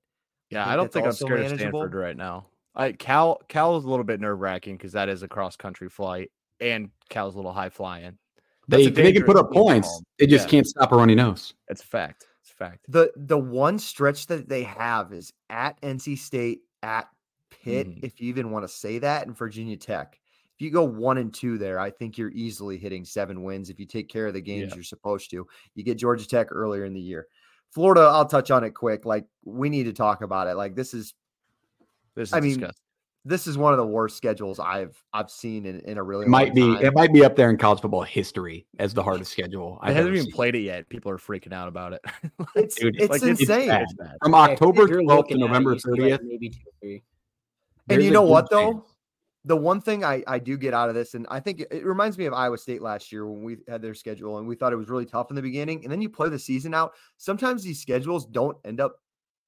[0.49, 1.81] yeah, think I don't think I'm scared manageable?
[1.83, 2.47] of Stanford right now.
[2.75, 5.89] I Cal Cal is a little bit nerve wracking because that is a cross country
[5.89, 8.17] flight, and Cal's a little high flying.
[8.67, 10.01] They they can put up points.
[10.19, 10.51] They just Yeah.
[10.51, 11.53] can't stop a runny nose.
[11.69, 12.27] It's a fact.
[12.41, 12.85] It's a fact.
[12.89, 17.07] the the one stretch that they have is at NC State, at
[17.49, 18.03] Pitt, Mhm.
[18.03, 20.19] if you even want to say that, and Virginia Tech.
[20.57, 23.79] If you go one and two there, I think you're easily hitting seven wins if
[23.79, 24.75] you take care of the games Yeah.
[24.75, 25.45] you're supposed to.
[25.75, 27.27] You get Georgia Tech earlier in the year.
[27.73, 29.05] Florida, I'll touch on it quick.
[29.05, 30.55] Like we need to talk about it.
[30.55, 31.13] Like this is
[32.15, 32.81] This is I mean, disgusting.
[33.25, 36.29] this is one of the worst schedules I've I've seen in, in a really It
[36.29, 36.83] might be time.
[36.85, 39.77] it might be up there in college football history as the hardest schedule.
[39.83, 40.33] I I've haven't even seen.
[40.33, 40.89] played it yet.
[40.89, 42.01] People are freaking out about it.
[42.55, 43.67] It's Dude, it's Like, insane.
[43.67, 43.83] bad.
[43.83, 43.93] It's.
[44.23, 46.23] From October you're 12th to looking at it, November you see, like, 30th.
[46.23, 47.03] maybe two or three.
[47.89, 48.71] and you know what though?
[48.73, 48.83] chance.
[49.47, 51.85] The one thing I, I do get out of this, and I think it, it
[51.85, 54.73] reminds me of Iowa State last year when we had their schedule and we thought
[54.73, 55.83] it was really tough in the beginning.
[55.83, 56.93] And then you play the season out.
[57.17, 58.97] Sometimes these schedules don't end up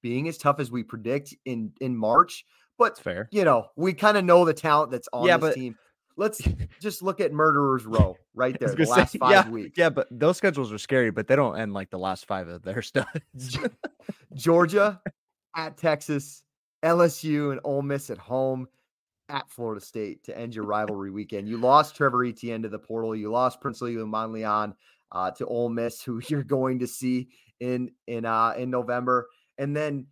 [0.01, 2.45] being as tough as we predict in in March.
[2.77, 3.27] But It's fair.
[3.31, 5.77] you know, we kind of know the talent that's on Yeah, this but- team.
[6.17, 6.41] Let's
[6.81, 9.77] just look at Murderers Row right there, the last say, five yeah, weeks.
[9.77, 12.62] Yeah, but those schedules are scary, but they don't end like the last five of
[12.62, 13.57] their studs.
[14.33, 15.01] Georgia
[15.55, 16.43] at Texas,
[16.83, 18.67] LSU and Ole Miss at home,
[19.30, 21.48] at Florida State to end your rivalry weekend.
[21.48, 23.15] You lost Trevor Etienne to the portal.
[23.15, 24.74] You lost Princely Umanmielen
[25.12, 29.28] uh, to Ole Miss, who you're going to see in in uh, in November.
[29.58, 30.08] And then,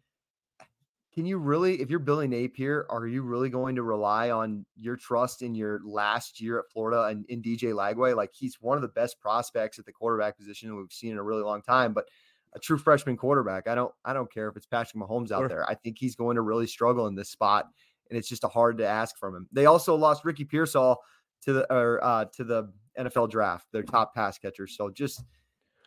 [1.14, 4.96] can you really, if you're Billy Napier, are you really going to rely on your
[4.96, 8.16] trust in your last year at Florida and in DJ Lagway?
[8.16, 11.24] Like he's one of the best prospects at the quarterback position we've seen in a
[11.24, 12.06] really long time, but
[12.54, 13.68] a true freshman quarterback.
[13.68, 15.48] I don't I don't care if it's Patrick Mahomes out Sure.
[15.48, 15.70] there.
[15.70, 17.68] I think he's going to really struggle in this spot,
[18.10, 19.48] and it's just a hard to ask from him.
[19.52, 20.98] They also lost Ricky Pearsall
[21.44, 24.68] to the or uh, to the NFL draft, their top pass catcher.
[24.68, 25.24] So just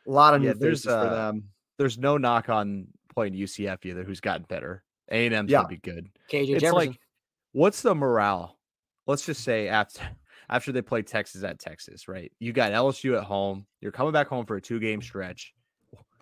[0.06, 1.44] a lot of Yeah, new there's, faces for uh, them.
[1.78, 4.84] There's no knock on playing UCF either, who's gotten better.
[5.10, 5.58] A and M's Yeah.
[5.58, 6.08] gonna be good.
[6.30, 6.74] KJ It's Jefferson.
[6.74, 7.00] like,
[7.52, 8.58] what's the morale?
[9.06, 10.02] Let's just say after
[10.48, 12.30] after they play Texas at Texas, right?
[12.38, 13.66] You got LSU at home.
[13.80, 15.52] You're coming back home for a two game stretch.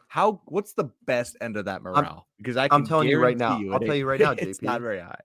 [0.06, 0.40] How?
[0.46, 2.26] What's the best end of that morale?
[2.38, 3.58] because I I'm telling you right now.
[3.58, 4.62] you I'll it tell you right now, it's JP.
[4.62, 5.20] not very high.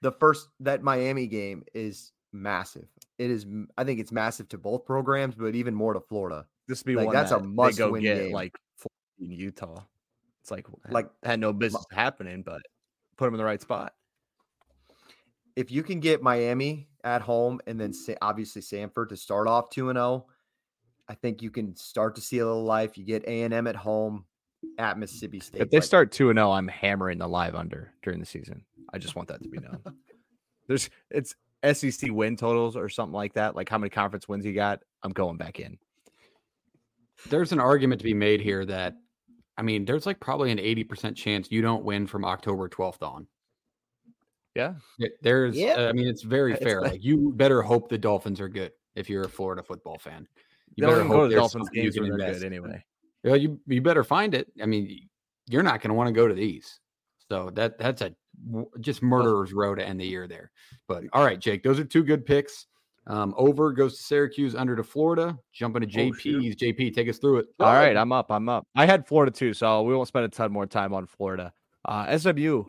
[0.00, 2.86] The first that Miami game is massive.
[3.18, 6.46] It is, I think it's massive to both programs, but even more to Florida.
[6.68, 8.32] This would be Like, that's a that they go must-win get game.
[8.32, 8.56] like
[9.20, 9.82] in Utah.
[10.42, 12.60] It's like Like had no business happening, but
[13.16, 13.92] put them in the right spot.
[15.58, 19.88] if you can get Miami at home and then obviously Samford to start off 2
[19.88, 20.24] and 0,
[21.08, 22.96] I think you can start to see a little life.
[22.96, 24.24] You get A&M at home
[24.78, 25.60] at Mississippi State.
[25.62, 28.64] If they like, start 2 and 0, I'm hammering the live under during the season.
[28.92, 29.80] I just want that to be known.
[30.68, 31.34] There's it's
[31.72, 33.56] SEC win totals or something like that.
[33.56, 34.80] Like how many conference wins you got?
[35.02, 35.78] I'm going back in.
[37.28, 38.94] There's an argument to be made here that,
[39.56, 43.26] I mean, there's like probably an 80% chance you don't win from October 12th on.
[44.54, 44.74] Yeah.
[44.98, 45.74] There- There's, Yeah.
[45.74, 46.80] uh, I mean, it's very It's fair.
[46.80, 50.28] like- Like you better hope the Dolphins are good if you're a Florida football fan.
[50.76, 52.82] You You better don't go to the Dolphins games can when they're good in.
[53.24, 53.32] Anyway.
[53.38, 54.50] Well, you you better find it.
[54.62, 55.08] I mean,
[55.48, 56.80] you're not going to want to go to these.
[57.30, 58.12] So that that's a
[58.80, 60.50] just murderer's row to end the year there.
[60.86, 62.66] But all right, Jake, those are two good picks.
[63.06, 65.38] Um, over goes to Syracuse, under to Florida.
[65.52, 66.12] Jumping to Oh.
[66.12, 66.56] JP's.
[66.56, 67.46] JP, take us through it.
[67.58, 68.30] All right, I'm up.
[68.30, 68.66] I'm up.
[68.76, 71.52] I had Florida too, so we won't spend a ton more time on Florida.
[71.86, 72.64] Uh, SMU,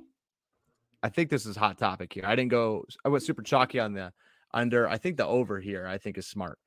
[1.03, 2.23] I think this is hot topic here.
[2.25, 2.85] I didn't go.
[3.03, 4.13] I went super chalky on the
[4.53, 4.87] under.
[4.87, 5.85] I think the over here.
[5.85, 6.57] I think is smart.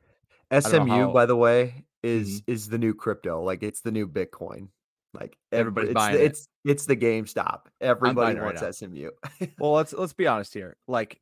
[0.51, 3.43] SMU, how- by the way, is is the new crypto.
[3.43, 4.69] Like it's the new Bitcoin.
[5.15, 6.27] Like everybody, every- it's buying the, it.
[6.27, 7.61] It's it's the GameStop.
[7.81, 8.79] Everybody it right wants.
[8.79, 9.11] SMU.
[9.59, 10.77] Well, let's let's be honest here.
[10.89, 11.21] Like,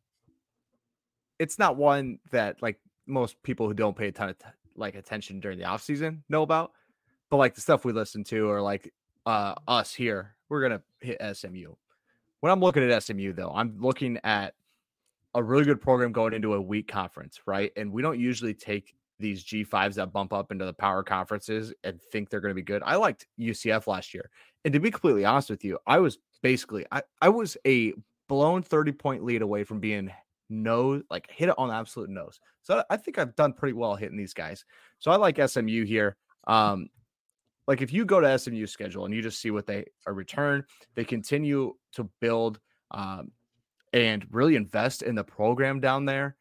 [1.38, 4.45] it's not one that like most people who don't pay a ton of t-
[4.77, 6.73] like attention during the off season know about,
[7.31, 8.93] but like the stuff we listen to or like
[9.27, 11.75] uh us here, we're gonna hit SMU.
[12.40, 14.55] When I'm looking at SMU though, I'm looking at
[15.35, 17.73] a really good program going into a weak conference, right?
[17.77, 22.00] And we don't usually take these G5s that bump up into the power conferences and
[22.00, 22.83] think they're going to be good.
[22.85, 24.30] I liked UCF last year.
[24.64, 27.94] And to be completely honest with you, I was basically I, I was a
[28.28, 30.11] blown 30 point lead away from being
[30.48, 32.40] no like hit it on absolute nose.
[32.62, 34.64] So I- I think I've done pretty well hitting these guys.
[34.98, 36.16] So I like SMU here.
[36.46, 36.88] Um
[37.68, 40.64] like if you go to SMU schedule and you just see what they are return,
[40.94, 42.59] they continue to build
[42.90, 43.30] um
[43.92, 46.37] and really invest in the program down there.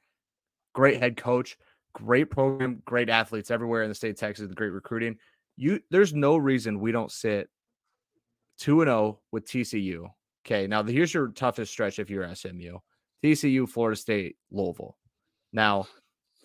[0.73, 1.57] Great head coach,
[1.93, 5.17] great program, great athletes everywhere in the state of Texas, the great recruiting.
[5.58, 7.49] You there's no reason we don't sit
[8.60, 10.10] 2 and 0 with TCU.
[10.45, 12.78] Okay, now here's your toughest stretch if you're SMU.
[13.23, 14.97] TCU, Florida State, Louisville.
[15.52, 15.88] Now,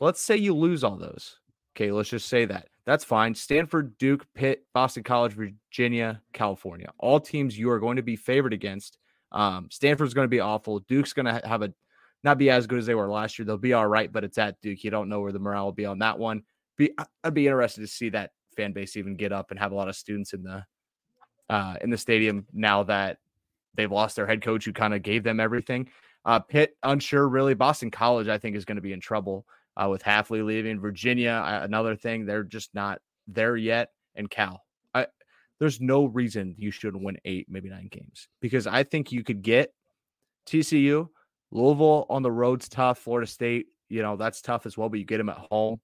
[0.00, 1.38] let's say you lose all those.
[1.76, 2.68] Okay, let's just say that.
[2.86, 3.34] That's fine.
[3.34, 6.90] Stanford, Duke, Pitt, Boston College, Virginia, California.
[6.98, 8.98] All teams you are going to be favored against.
[9.32, 10.80] Um, Stanford's going to be awful.
[10.80, 11.72] Duke's going to have a
[12.24, 13.46] not be as good as they were last year.
[13.46, 14.82] They'll be all right, but it's at Duke.
[14.82, 16.42] You don't know where the morale will be on that one.
[16.76, 16.90] Be
[17.22, 19.88] I'd be interested to see that fan base even get up and have a lot
[19.88, 20.64] of students in the
[21.50, 23.18] uh, in the stadium now that
[23.74, 25.88] they've lost their head coach who kind of gave them everything.
[26.24, 27.54] Uh, Pitt, unsure really.
[27.54, 29.44] Boston College, I think, is going to be in trouble
[29.76, 30.80] uh, with Hafley leaving.
[30.80, 33.90] Virginia, another thing, they're just not there yet.
[34.14, 34.62] And Cal,
[34.94, 35.06] I,
[35.58, 39.42] there's no reason you shouldn't win eight, maybe nine games because I think you could
[39.42, 39.72] get
[40.46, 41.08] TCU,
[41.54, 42.98] Louisville on the road's tough.
[42.98, 45.80] Florida State, you know, that's tough as well, but you get them at home.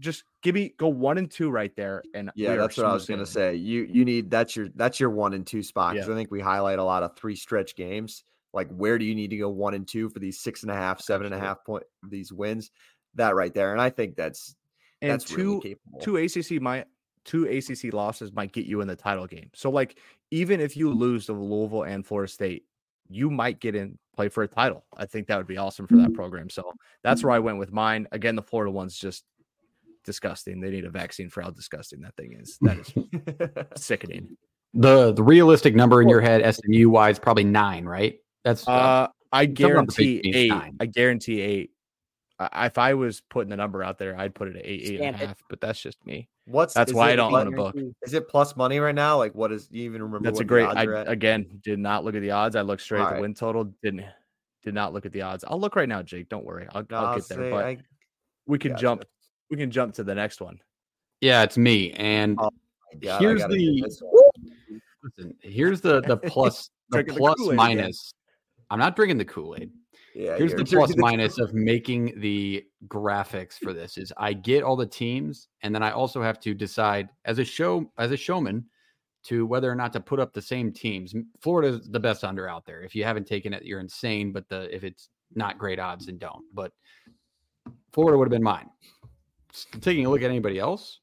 [0.00, 2.02] Just give me go one and two right there.
[2.14, 3.54] And Yeah, that's what I was gonna say.
[3.54, 6.14] You you need that's your that's your one and two spot because Yeah.
[6.14, 8.24] I think we highlight a lot of three stretch games.
[8.54, 10.74] Like where do you need to go one and two for these six and a
[10.74, 12.70] half, seven and a half point these wins?
[13.14, 14.54] That right there, and I think that's
[15.02, 16.00] And that's really two capable.
[16.00, 16.86] two ACC might
[17.26, 19.50] two ACC losses might get you in the title game.
[19.54, 19.98] So like
[20.30, 22.64] even if you lose to Louisville and Florida State,
[23.10, 24.84] you might get in play for a title.
[24.96, 26.48] I think that would be awesome for that program.
[26.48, 26.62] So
[27.02, 28.06] that's where I went with mine.
[28.12, 29.24] Again, the Florida one's just
[30.04, 30.60] disgusting.
[30.60, 32.56] They need a vaccine for how disgusting that thing is.
[32.62, 34.36] That is sickening.
[34.74, 38.18] The the realistic number in your head, SMU wise, probably nine, right?
[38.44, 40.48] That's uh, Uh, I Something on the guarantee eight.
[40.50, 40.76] nine.
[40.80, 41.70] I guarantee eight.
[42.40, 45.00] I- If I was putting the number out there, I'd put it at eight, eight
[45.00, 45.44] and a Stamp it.
[45.50, 46.28] But that's just me.
[46.46, 47.76] What's That's why I don't plus- own a book.
[48.02, 49.16] Is it plus money right now?
[49.18, 50.24] Like what is you even remember?
[50.26, 50.66] That's what a great.
[50.66, 52.56] I again did not look at the odds.
[52.56, 53.20] I looked straight at the Alright.
[53.22, 53.64] win total.
[53.82, 54.04] Didn't
[54.62, 55.44] did not look at the odds.
[55.46, 56.28] I'll look right now, Jake.
[56.28, 56.66] Don't worry.
[56.74, 57.38] I'll, No, I'll I'll get there.
[57.38, 57.78] say But I-
[58.46, 58.82] we can gotcha.
[58.82, 59.04] jump.
[59.50, 60.60] We can jump to the next one.
[61.20, 61.92] yeah, it's me.
[61.92, 62.50] And Oh,
[63.00, 63.82] God, I here's gotta get the
[65.02, 67.56] listen, here's the the plus the Drinking the plus Kool-Aid again.
[67.56, 68.14] minus.
[68.70, 69.70] I'm not drinking the Kool Aid.
[70.14, 74.32] Yeah, Here's the you're plus gonna- minus of making the graphics for this is I
[74.32, 78.10] get all the teams and then I also have to decide as a show as
[78.10, 78.64] a showman
[79.24, 81.14] to whether or not to put up the same teams.
[81.42, 82.82] Florida is the best under out there.
[82.82, 84.32] If you haven't taken it, you're insane.
[84.32, 86.42] But the if it's not great odds, then don't.
[86.54, 86.72] But
[87.92, 88.68] Florida would have been mine.
[89.52, 91.00] S- Taking a look at anybody else,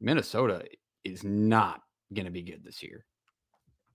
[0.00, 0.64] Minnesota
[1.04, 1.80] is not
[2.12, 3.04] going to be good this year.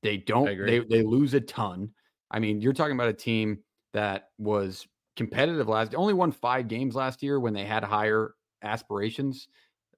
[0.03, 0.45] They don't.
[0.65, 1.89] They they lose a ton.
[2.31, 3.59] I mean, you're talking about a team
[3.93, 5.95] that was competitive last.
[5.95, 9.47] Only won five games last year when they had higher aspirations.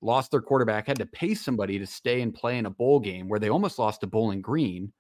[0.01, 3.29] lost their quarterback, had to pay somebody to stay and play in a bowl game
[3.29, 4.91] where they almost lost to Bowling Green.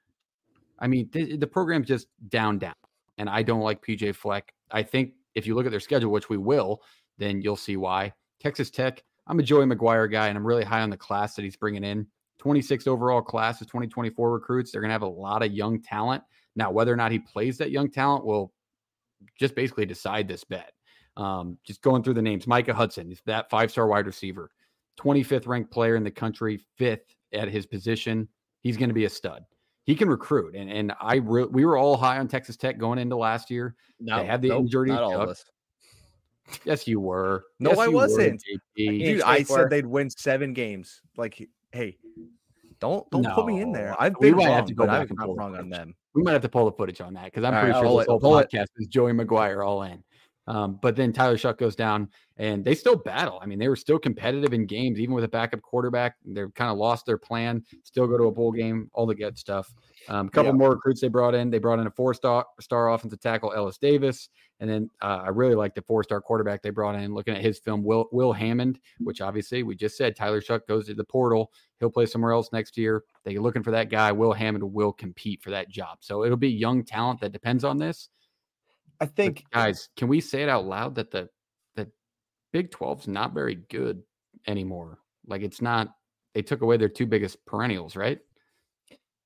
[0.77, 2.75] I mean, the, the program's just down, down.
[3.17, 4.53] And I don't like PJ Fleck.
[4.71, 6.81] I think if you look at their schedule, which we will,
[7.17, 8.13] then you'll see why.
[8.39, 11.43] Texas Tech, I'm a Joey McGuire guy, and I'm really high on the class that
[11.43, 12.05] he's bringing in.
[12.39, 14.71] 26 overall class of 2024 recruits.
[14.71, 16.23] They're going to have a lot of young talent.
[16.55, 18.51] Now, whether or not he plays that young talent will
[19.37, 20.71] just basically decide this bet.
[21.17, 24.49] Um, just going through the names Micah Hudson, is that five star wide receiver,
[24.99, 28.27] 25th ranked player in the country, fifth at his position.
[28.61, 29.43] He's going to be a stud.
[29.83, 32.99] He can recruit, and and I re- we were all high on Texas Tech going
[32.99, 33.75] into last year.
[33.99, 34.89] No, they had the nope, injury.
[34.89, 35.43] Not all of us.
[36.65, 37.45] Yes, you were.
[37.59, 38.43] No, Yes, I wasn't.
[38.77, 39.05] JP.
[39.05, 41.01] Dude, I said they'd win seven games.
[41.17, 41.97] Like, hey,
[42.79, 43.95] don't don't put me in there.
[43.99, 45.95] I've we might wrong, have to go back I'm and not wrong on them.
[46.13, 47.97] We might have to pull the footage on that because I'm All pretty right, sure
[47.99, 48.49] this it, whole it.
[48.51, 50.03] podcast is Joey McGuire all in.
[50.47, 53.39] Um, but then Tyler Shough goes down and they still battle.
[53.41, 56.15] I mean, they were still competitive in games, even with a backup quarterback.
[56.25, 59.37] They've kind of lost their plan, still go to a bowl game, all the good
[59.37, 59.71] stuff.
[60.09, 60.57] Um, a couple Yeah.
[60.57, 61.51] more recruits they brought in.
[61.51, 64.29] They brought in a four star star offensive tackle, Ellis Davis.
[64.59, 67.13] And then uh, I really like the four star quarterback they brought in.
[67.13, 70.87] Looking at his film, Will, Will Hammond, which obviously we just said Tyler Shough goes
[70.87, 71.51] to the portal.
[71.79, 73.03] He'll play somewhere else next year.
[73.23, 74.11] They're looking for that guy.
[74.11, 75.99] Will Hammond will compete for that job.
[76.01, 78.09] So it'll be young talent that depends on this.
[79.01, 81.27] I But think guys, can we say it out loud that the
[81.75, 81.89] the
[82.53, 84.03] Big 12's not very good
[84.47, 84.99] anymore?
[85.27, 85.89] Like it's not.
[86.35, 88.19] They took away their two biggest perennials, right?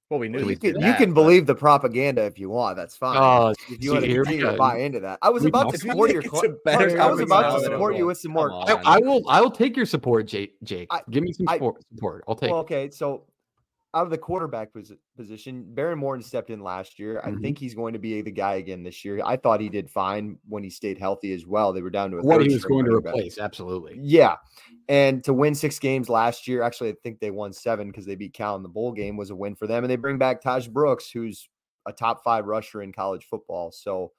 [0.10, 2.50] Well, we knew you we can, did you can but- believe the propaganda if you
[2.50, 2.78] want.
[2.78, 3.18] That's fine.
[3.18, 5.78] Oh, if you want to continue to buy into that, I was We about to
[5.78, 6.22] support your.
[6.22, 8.52] It's a better I was about to support you with some more.
[8.54, 8.80] I.
[8.86, 9.28] I will.
[9.28, 10.54] I will take your support, Jake.
[10.64, 11.84] Jake, I- give me some I- support.
[11.94, 12.24] support.
[12.28, 12.52] I'll take.
[12.52, 12.64] Well, it.
[12.64, 13.26] okay, so
[13.96, 17.22] out of the quarterback posi- position, Behren Morton stepped in last year.
[17.24, 17.42] I Mhm.
[17.42, 19.22] think he's going to be the guy again this year.
[19.24, 21.72] I thought he did fine when he stayed healthy as well.
[21.72, 23.98] They were down to a What he was going to replace, absolutely.
[24.02, 24.36] Yeah.
[24.90, 28.16] And to win six games last year, actually, I think they won seven because they
[28.16, 29.84] beat Cal in the bowl game, was a win for them.
[29.84, 31.48] And they bring back Tahj Brooks, who's
[31.86, 33.72] a top five rusher in college football.
[33.72, 34.12] So,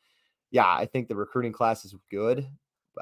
[0.50, 2.46] yeah, I think the recruiting class is good.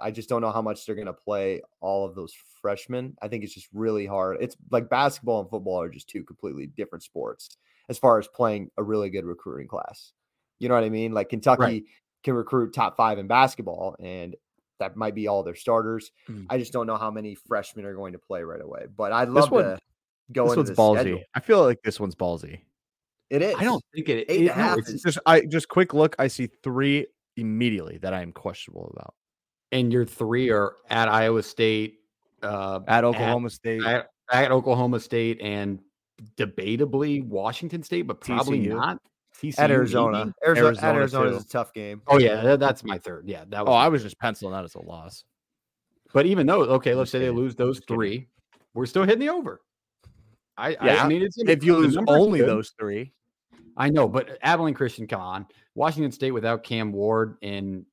[0.03, 3.17] I just don't know how much they're going to play all of those freshmen.
[3.23, 4.39] I think it's just really hard.
[4.41, 7.49] It's like basketball and football are just two completely different sports
[7.89, 10.13] as far as playing a really good recruiting class.
[10.59, 11.13] You know what I mean?
[11.13, 11.85] Like Kentucky
[12.23, 14.35] can recruit top five in basketball, and
[14.81, 16.11] that might be all their starters.
[16.29, 16.47] Mm.
[16.49, 18.87] I just don't know how many freshmen are going to play right away.
[18.97, 19.79] But I'd love one- to
[20.33, 21.01] go This into one's ballsy.
[21.01, 21.21] schedule.
[21.35, 22.61] I feel like this one's ballsy.
[23.31, 23.55] It is.
[23.59, 24.27] I don't think it.
[24.29, 26.17] Eight and a half is- Just I just quick look.
[26.19, 29.15] I see three immediately that I am questionable about.
[29.75, 31.99] And your three are at Iowa State,
[32.43, 35.81] uh, At Oklahoma State, at, at Oklahoma State, and
[36.37, 38.69] debatably Washington State, but probably TCU.
[38.77, 38.99] not.
[39.37, 40.33] TCU, at Arizona.
[40.47, 42.01] Arizona, Arizona, at Arizona is a tough game.
[42.07, 43.25] Oh yeah, that- that's my third.
[43.29, 43.73] Yeah, that was.
[43.73, 45.25] oh, I was just penciling that as a loss.
[46.13, 48.29] But even though, okay, let's say they lose those three,
[48.75, 49.61] we're still hitting the over.
[50.57, 52.49] I, I, Yeah, I mean, it's If you the lose only good.
[52.49, 53.13] those three,
[53.77, 57.85] I know, but Abilene Christian, come on, Washington State without Cam Ward, and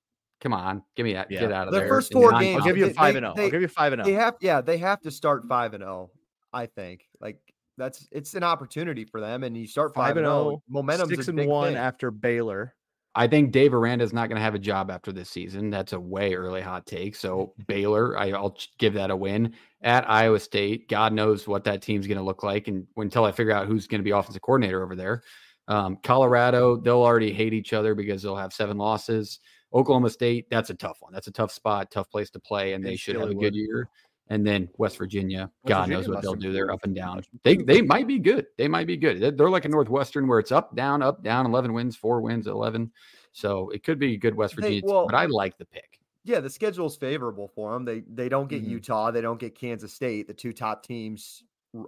[0.42, 1.42] come on, give me that, Yeah.
[1.42, 1.90] get out of Their there.
[1.90, 3.34] first four games- I'll give you a they- five they- and zero.
[3.36, 4.16] they- I'll give you a five and zero.
[4.18, 6.10] They have, yeah, they have to start five and zero.
[6.52, 7.38] I think like
[7.78, 10.44] that's it's an opportunity for them, and you start Five five and and zero.
[10.44, 11.78] zero, Momentum's Six and one thing.
[11.78, 12.76] after Baylor.
[13.14, 15.70] I think Dave Aranda is not going to have a job after this season.
[15.70, 17.14] That's a way early hot take.
[17.16, 20.88] So Baylor, I, I'll give that a win at Iowa State.
[20.88, 23.86] God knows what that team's going to look like, and until I figure out who's
[23.86, 25.24] going to be offensive coordinator over there,
[25.68, 29.40] um, Colorado, they'll already hate each other because they'll have seven losses.
[29.74, 31.14] Oklahoma State, that's a tough one.
[31.14, 33.90] That's a tough spot, tough place to play, and they should have a good year.
[34.28, 36.54] And then West Virginia, West God Virginia knows what they'll do.
[36.54, 37.22] They're up and down.
[37.44, 38.48] They they might be good.
[38.58, 39.38] They might be good.
[39.38, 41.46] They're, like a Northwestern where it's up, down, up, down.
[41.46, 42.92] Eleven wins, four wins, eleven.
[43.34, 46.00] So it could be a good West Virginia, team, well, but I like the pick.
[46.24, 47.84] Yeah, the schedule's favorable for them.
[47.84, 48.70] They they don't get Mhm.
[48.70, 51.44] Utah, they don't get Kansas State, the two top teams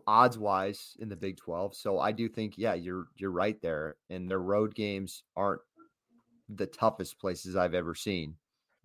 [0.07, 1.75] odds wise in the Big 12.
[1.75, 5.61] So I do think yeah, you're you're right there and their road games aren't
[6.55, 8.35] the toughest places I've ever seen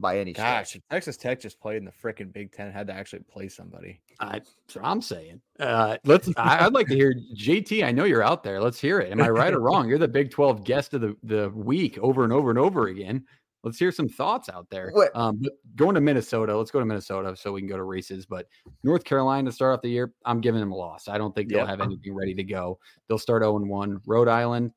[0.01, 0.83] by any Gosh, stretch.
[0.91, 4.01] Texas Tech just played in the freaking Big Ten, had to actually play somebody.
[4.21, 5.41] I, that's what I'm saying.
[5.59, 6.29] Uh, let's.
[6.37, 7.85] I, I'd like to hear JT.
[7.85, 8.61] I know you're out there.
[8.61, 9.11] Let's hear it.
[9.11, 9.89] Am I right or wrong?
[9.89, 13.25] You're the Big 12 guest of the, the week over and over and over again.
[13.65, 14.93] Let's hear some thoughts out there.
[15.17, 18.25] Um, but going to Minnesota, let's go to Minnesota so we can go to races.
[18.25, 18.47] But
[18.85, 21.09] North Carolina to start off the year, I'm giving them a loss.
[21.09, 21.69] I don't think they'll Yep.
[21.69, 22.79] have anything ready to go.
[23.09, 24.01] They'll start 0 1.
[24.07, 24.71] Rhode Island,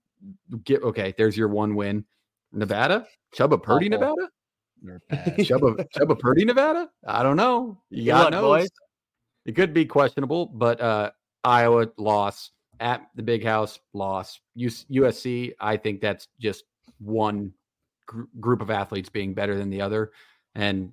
[0.64, 1.14] get okay.
[1.16, 2.06] There's your one win.
[2.54, 4.16] Nevada, Chubba Purdy, Awful.
[4.84, 5.02] Nevada.
[5.44, 6.90] Chubba Chubba Purdy, Nevada.
[7.06, 7.80] I don't know.
[7.90, 8.70] You got luck, knows.
[9.46, 11.12] It could be questionable, but uh,
[11.44, 14.40] Iowa loss at the big house loss.
[14.56, 16.66] US, USC, I think that's just
[17.00, 17.54] one
[18.06, 20.12] gr- group of athletes being better than the other,
[20.56, 20.92] and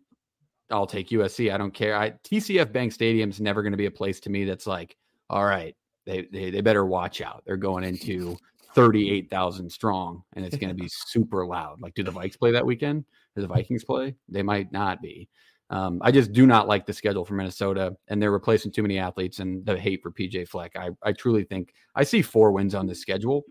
[0.70, 1.52] I'll take USC.
[1.52, 1.96] I don't care.
[1.96, 4.96] I TCF Bank Stadium is never going to be a place to me that's like,
[5.30, 5.74] all right,
[6.06, 7.42] they, they they better watch out.
[7.46, 8.36] They're going into
[8.79, 11.81] 38,000 strong and it's going to be super loud.
[11.81, 13.05] Like, do the Vikes play that weekend?
[13.35, 14.14] Do the Vikings play?
[14.29, 15.29] They might not be.
[15.70, 18.99] Um, I just do not like the schedule for Minnesota, and they're replacing too many
[18.99, 20.76] athletes and the hate for PJ Fleck.
[20.76, 23.45] I, I truly think I see four wins on this schedule.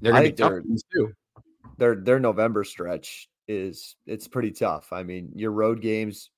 [0.00, 1.12] They're going to be tough wins too.
[1.76, 4.92] Their their November stretch is it's pretty tough.
[4.92, 6.30] I mean, your road games.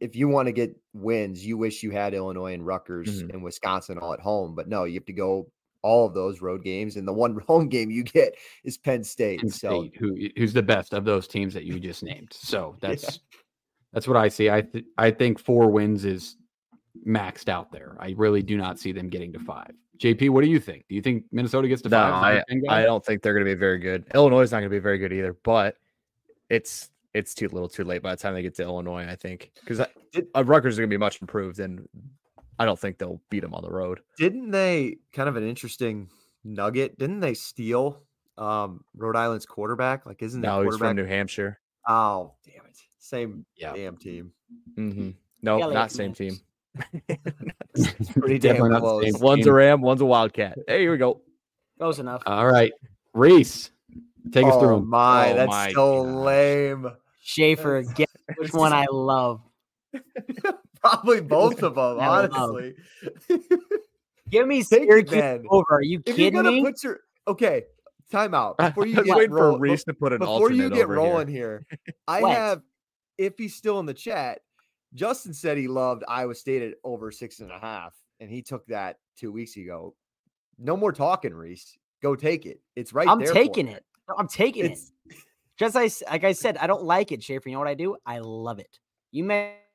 [0.00, 3.30] If you want to get wins, you wish you had Illinois and Rutgers mm-hmm.
[3.30, 5.50] and Wisconsin all at home, but no, you have to go
[5.82, 9.40] all of those road games, and the one home game you get is Penn State.
[9.40, 12.32] Penn so, State, who who's the best of those teams that you just named?
[12.32, 13.38] So that's yeah.
[13.92, 14.50] that's what I see.
[14.50, 16.36] I th- I think four wins is
[17.06, 17.96] maxed out there.
[18.00, 19.72] I really do not see them getting to five.
[19.98, 20.84] JP, what do you think?
[20.88, 22.44] Do you think Minnesota gets to no, five?
[22.68, 24.04] I, I don't think they're going to be very good.
[24.14, 25.76] Illinois is not going to be very good either, but
[26.48, 29.50] it's it's too little too late by the time they get to Illinois, I think,
[29.60, 31.88] because uh, Rutgers are going to be much improved, and
[32.58, 34.00] I don't think they'll beat them on the road.
[34.16, 34.96] Didn't they?
[35.12, 36.08] Kind of an interesting
[36.44, 36.98] nugget.
[36.98, 38.02] Didn't they steal
[38.36, 40.06] um, Rhode Island's quarterback?
[40.06, 41.60] Like, isn't that no, quarterback he's from New Hampshire?
[41.86, 42.76] Oh, damn it!
[42.98, 43.72] Same yeah.
[43.74, 44.32] damn team.
[44.76, 45.10] Mm-hmm.
[45.42, 46.38] No, nope, not same team.
[48.18, 49.18] pretty damn close.
[49.20, 50.58] One's a Ram, one's a Wildcat.
[50.66, 51.20] Hey, here we go.
[51.78, 52.22] Close enough.
[52.26, 52.72] All right,
[53.14, 53.70] Reese,
[54.32, 54.82] take oh us through.
[54.82, 56.24] My, oh my, that's my so gosh.
[56.24, 56.92] lame.
[57.22, 59.40] Schaefer, get which one I love.
[60.82, 62.74] Probably both of them, honestly.
[64.30, 65.64] Give me Syracuse over.
[65.70, 66.62] Are you if kidding me?
[66.62, 67.64] Put your, okay,
[68.10, 68.58] time out.
[68.58, 71.64] Before you get waiting roll, for Reese to put an before you get rolling here,
[71.70, 72.62] here I have
[73.16, 74.40] if he's still in the chat,
[74.94, 78.66] Justin said he loved Iowa State at over six and a half, and he took
[78.66, 79.94] that two weeks ago.
[80.58, 81.76] No more talking, Reese.
[82.02, 82.60] Go take it.
[82.76, 83.84] It's right I'm taking it.
[84.16, 84.92] I'm taking it's...
[85.06, 85.16] it.
[85.58, 87.48] Just like I said, I don't like it, Schaefer.
[87.48, 87.96] You know what I do?
[88.06, 88.78] I love it.
[89.10, 89.24] You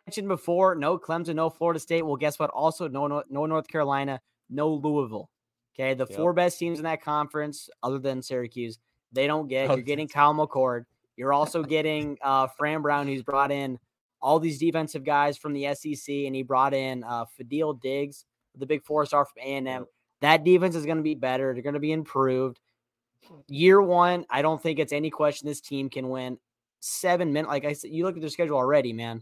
[0.08, 2.04] mentioned before, no Clemson, no Florida State.
[2.04, 2.50] Well, guess what?
[2.50, 5.30] Also, no, no, no North Carolina, no Louisville.
[5.76, 6.18] Okay, the yep.
[6.18, 8.78] four best teams in that conference, other than Syracuse,
[9.12, 9.70] they don't get.
[9.70, 10.86] You're getting Kyle McCord.
[11.16, 13.80] You're also getting uh, Fran Brown, who's brought in
[14.22, 18.26] all these defensive guys from the SEC, and he brought in uh, Fadil Diggs,
[18.56, 19.86] the big four star from A&M.
[20.22, 21.54] That defense is going to be better.
[21.54, 22.60] They're going to be improved.
[23.48, 26.38] Year one, I don't think it's any question this team can win
[26.80, 27.50] seven minutes.
[27.50, 29.22] Like I said, you look at their schedule already, man.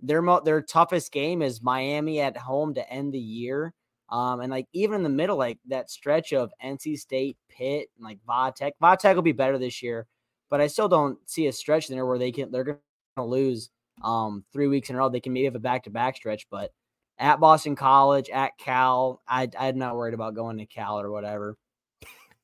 [0.00, 3.72] Their mo- their toughest game is Miami at home to end the year.
[4.08, 8.04] Um, and like even in the middle, like that stretch of NC State, Pitt, and
[8.04, 8.72] like Vatech.
[8.80, 10.06] Vatech will be better this year,
[10.48, 12.78] but I still don't see a stretch there where they can they're going
[13.16, 13.70] to lose
[14.02, 15.08] um, three weeks in a row.
[15.08, 16.70] They can maybe have a back to back stretch, but
[17.18, 21.56] at Boston College, at Cal, I, I'm not worried about going to Cal or whatever.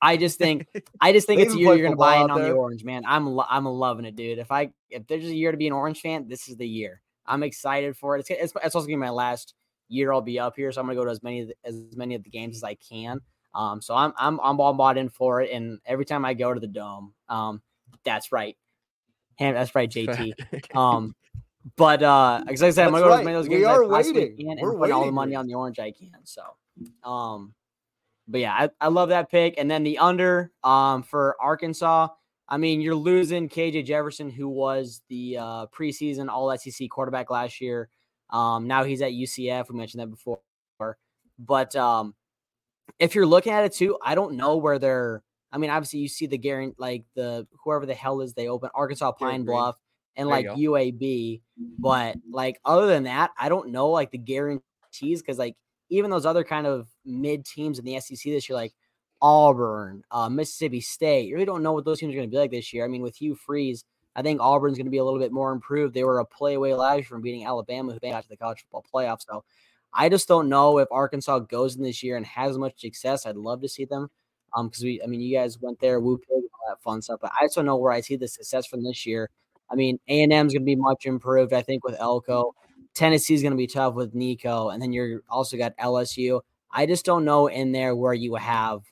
[0.00, 0.66] I just think
[1.00, 2.50] I just think it's a year you're going to buy in on there.
[2.50, 3.04] the orange, man.
[3.06, 4.38] I'm I'm loving it, dude.
[4.38, 7.00] If I if there's a year to be an orange fan, this is the year.
[7.26, 8.20] I'm excited for it.
[8.20, 9.54] It's it's, it's also gonna be my last
[9.88, 12.22] year I'll be up here, so I'm gonna go to as many as many of
[12.22, 13.20] the games as I can.
[13.54, 16.52] Um, so I'm I'm I'm all bought in for it, and every time I go
[16.52, 17.62] to the dome, um,
[18.04, 18.56] that's right,
[19.38, 20.32] that's right, JT.
[20.76, 21.14] um,
[21.76, 23.16] but uh, like I said, I'm gonna go right.
[23.16, 24.36] to as many of those games we are waiting.
[24.36, 26.12] Can We're and put all the money on the orange I can.
[26.24, 26.42] So,
[27.04, 27.54] um,
[28.26, 29.54] but yeah, I, I love that pick.
[29.58, 32.08] And then the under um for Arkansas.
[32.48, 37.60] I mean, you're losing KJ Jefferson, who was the uh, preseason All SEC quarterback last
[37.60, 37.88] year.
[38.30, 39.70] Um, now he's at UCF.
[39.70, 40.40] We mentioned that before.
[41.38, 42.14] But um,
[42.98, 45.22] if you're looking at it too, I don't know where they're.
[45.50, 48.70] I mean, obviously you see the guarantee, like the whoever the hell is they open
[48.74, 49.76] Arkansas Pine Bluff
[50.16, 51.42] and there like UAB.
[51.78, 54.62] But like other than that, I don't know like the guarantees
[55.20, 55.56] because like
[55.90, 58.72] even those other kind of mid teams in the SEC this year, like
[59.22, 62.38] Auburn, uh, Mississippi State, you really don't know what those teams are going to be
[62.38, 62.84] like this year.
[62.84, 63.84] I mean, with Hugh Freeze,
[64.16, 65.94] I think Auburn's going to be a little bit more improved.
[65.94, 68.60] They were a play away last year from beating Alabama, who got to the college
[68.60, 69.20] football playoff.
[69.26, 69.44] So
[69.94, 73.24] I just don't know if Arkansas goes in this year and has much success.
[73.24, 74.10] I'd love to see them.
[74.54, 77.20] Um, because we, I mean, you guys went there, woo pig, all that fun stuff.
[77.22, 79.30] But I just don't know where I see the success from this year.
[79.70, 82.54] I mean, A and M is going to be much improved, I think, with Elko.
[82.94, 86.42] Tennessee is going to be tough with Nico, and then you're also got LSU.
[86.70, 88.82] I just don't know in there where you have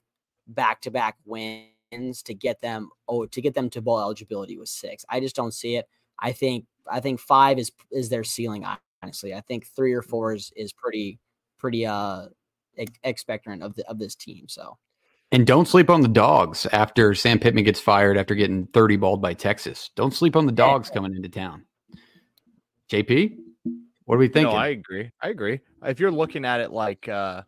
[0.55, 4.69] back to back wins to get them oh to get them to bowl eligibility with
[4.69, 5.05] six.
[5.09, 5.89] I just don't see it.
[6.19, 8.65] I think I think five is is their ceiling.
[9.03, 11.19] Honestly, I think three or four is is pretty
[11.59, 12.27] pretty uh
[13.05, 14.49] expectorant of the of this team.
[14.49, 14.79] So
[15.33, 19.23] and don't sleep on the dogs after Sam Pittman gets fired after getting 30 balled
[19.23, 19.91] by Texas.
[19.95, 21.65] Don't sleep on the dogs coming into town.
[22.91, 23.37] JP,
[24.07, 24.53] what are we thinking?
[24.53, 25.09] No, I agree.
[25.23, 25.61] I agree.
[25.85, 27.43] If you're looking at it like uh,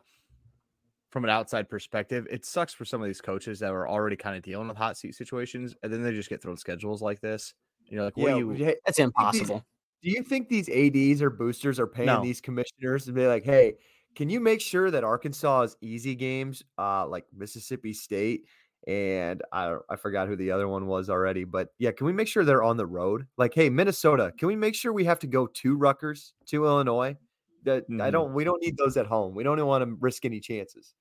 [1.12, 4.36] from an outside perspective, it sucks for some of these coaches that are already kind
[4.36, 7.54] of dealing with hot seat situations, and then they just get thrown schedules like this.
[7.86, 8.60] And you're like, what yeah, you?
[8.86, 9.64] That's impossible.
[10.02, 12.22] Do you think these ads or boosters are paying No.
[12.22, 13.74] these commissioners to be like, hey,
[14.14, 18.46] can you make sure that Arkansas is easy games, uh, like Mississippi State
[18.88, 22.26] and I I forgot who the other one was already, but yeah, can we make
[22.26, 23.28] sure they're on the road?
[23.36, 27.16] Like, hey, Minnesota, can we make sure we have to go to Rutgers, to Illinois?
[27.62, 28.10] That I Mhm.
[28.10, 28.34] don't.
[28.34, 29.34] We don't need those at home.
[29.36, 30.94] We don't even want to risk any chances.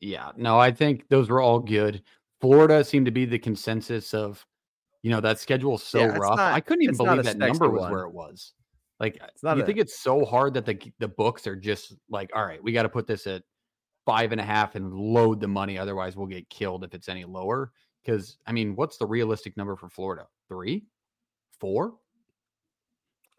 [0.00, 2.02] Yeah, no, I think those were all good.
[2.40, 4.44] Florida seemed to be the consensus of,
[5.02, 6.38] you know, that schedule's so Yeah, it's rough.
[6.38, 7.90] I couldn't even believe that number was one.
[7.90, 8.52] where it was.
[9.00, 11.96] Like, uh, not you a- think it's so hard that the the books are just
[12.10, 13.42] like, all right, we got to put this at
[14.06, 17.24] five and a half and load the money, otherwise we'll get killed if it's any
[17.24, 17.72] lower.
[18.04, 20.26] Because I mean, what's the realistic number for Florida?
[20.48, 20.86] Three,
[21.60, 21.94] four?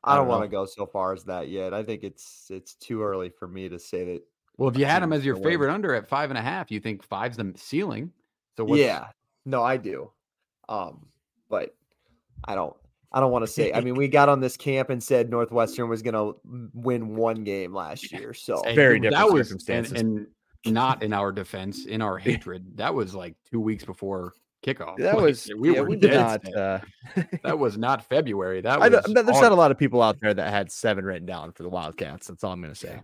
[0.04, 1.74] I I don't don't want to go so far as that yet.
[1.74, 4.22] I think it's it's too early for me to say that.
[4.60, 6.82] Well, if you had them as your favorite under at five and a half, you
[6.82, 8.12] think five's the ceiling.
[8.58, 9.08] So what's, yeah,
[9.46, 10.12] no, I do.
[10.68, 11.06] Um,
[11.50, 11.76] but
[12.44, 12.76] I don't.
[13.12, 13.72] I don't want to say.
[13.72, 16.36] I mean, we got on this camp and said Northwestern was going to
[16.74, 18.34] win one game last year.
[18.34, 19.94] So Hey, Very that different was- circumstances.
[19.94, 20.28] And,
[20.66, 22.76] and not in our defense, in our hatred.
[22.76, 24.98] That was like two weeks before kickoff.
[24.98, 26.54] That Like, was we yeah, were we did not.
[26.54, 26.80] Uh,
[27.44, 28.60] that was not February.
[28.60, 28.92] That was.
[28.92, 31.54] know, but there's not a lot of people out there that had seven written down
[31.54, 32.28] for the Wildcats.
[32.28, 33.00] That's all I'm going to say.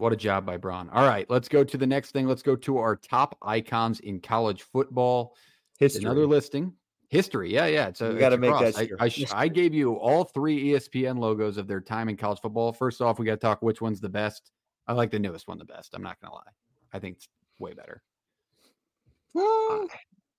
[0.00, 0.04] Yeah.
[0.04, 0.88] What a job by Braun.
[0.90, 2.26] All right, let's go to the next thing.
[2.26, 5.36] Let's go to our top icons in college football.
[5.78, 6.02] history.
[6.04, 6.72] Another listing.
[7.08, 7.52] History.
[7.52, 7.88] Yeah, yeah.
[7.88, 8.76] It's a, You it's gotta a make that.
[9.00, 9.04] I.
[9.06, 12.72] I, I gave you all three ESPN logos of their time in college football.
[12.72, 14.52] First off, we got to talk which one's the best.
[14.86, 15.94] I like the newest one the best.
[15.94, 16.52] I'm not going to lie.
[16.92, 17.28] I think it's
[17.58, 18.02] way better.
[19.36, 19.40] Ah,
[19.82, 19.86] uh,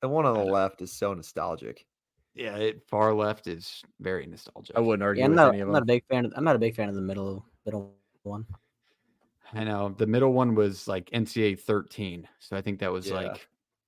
[0.01, 1.85] the one on the left is so nostalgic.
[2.35, 4.75] Yeah, it, far left is very nostalgic.
[4.75, 5.49] I wouldn't argue Yeah, I'm with not.
[5.53, 5.73] any of I'm them.
[5.73, 6.25] not a big fan.
[6.25, 7.93] Of, I'm not a big fan of the middle middle
[8.23, 8.45] one.
[9.53, 13.15] I know the middle one was like NCAA 13, so I think that was Yeah.
[13.15, 13.47] like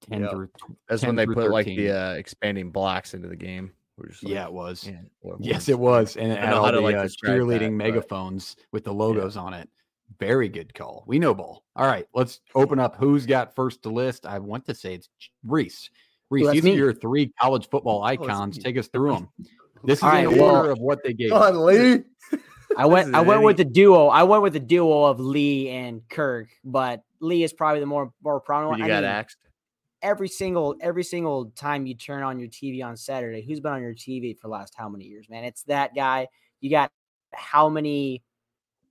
[0.10, 0.32] 10 Yep.
[0.32, 0.50] through.
[0.90, 3.72] That's 10 when they put like the uh, expanding blocks into the game.
[3.98, 4.88] Like, yeah, it was.
[4.88, 5.10] man,
[5.40, 8.56] Yes, it was, and it had all the like, uh, describe that, cheerleading but- megaphones
[8.72, 9.70] with the logos on it.
[10.20, 11.04] Very good call.
[11.08, 11.64] We know ball.
[11.76, 12.96] All right, let's open up.
[13.00, 14.26] Who's got first to list?
[14.26, 15.10] I want to say it's
[15.46, 15.90] Reese.
[16.30, 16.74] Reese, me.
[16.74, 18.58] are your three college football icons.
[18.58, 18.64] me.
[18.64, 19.30] Take us through them.
[19.86, 21.34] This is right, in well- order of what they gave.
[21.34, 22.04] On, Lee.
[22.78, 23.14] I went.
[23.16, 24.08] I went with the duo.
[24.08, 28.12] I went with the duo of Lee and Kirk, but Lee is probably the more
[28.24, 28.80] more prominent one.
[28.80, 29.38] you I got mean, axed.
[30.02, 33.82] every single every single time you turn on your TV on Saturday, who's been on
[33.82, 35.44] your TV for the last how many years, man?
[35.44, 36.28] It's that guy.
[36.60, 36.92] You got
[37.34, 38.24] how many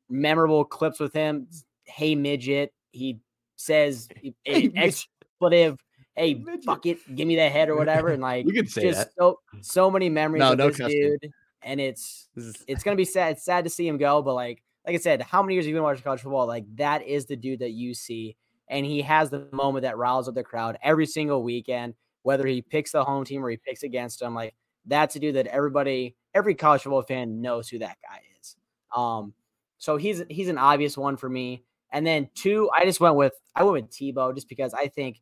[0.08, 1.48] memorable clips with him?
[1.84, 3.18] Hey midget, he
[3.56, 4.08] says
[4.44, 5.78] Hey, expletive.
[6.14, 6.64] Hey, Midget.
[6.64, 9.10] fuck it, give me that head or whatever, and like You could say just that.
[9.18, 11.32] so so many memories No, of no dude,
[11.64, 13.32] and it's is- it's gonna be sad.
[13.32, 15.70] It's sad to see him go, but like like I said, how many years have
[15.70, 16.46] you been watching college football?
[16.46, 18.36] Like that is the dude that you see,
[18.68, 22.62] and he has the moment that riles up the crowd every single weekend, whether he
[22.62, 24.34] picks the home team or he picks against them.
[24.34, 24.54] Like
[24.86, 28.56] that's a dude that everybody, every college football fan knows who that guy is.
[28.96, 29.34] Um,
[29.78, 31.64] so he's he's an obvious one for me.
[31.92, 35.20] And then two, I just went with I went with Tebow just because I think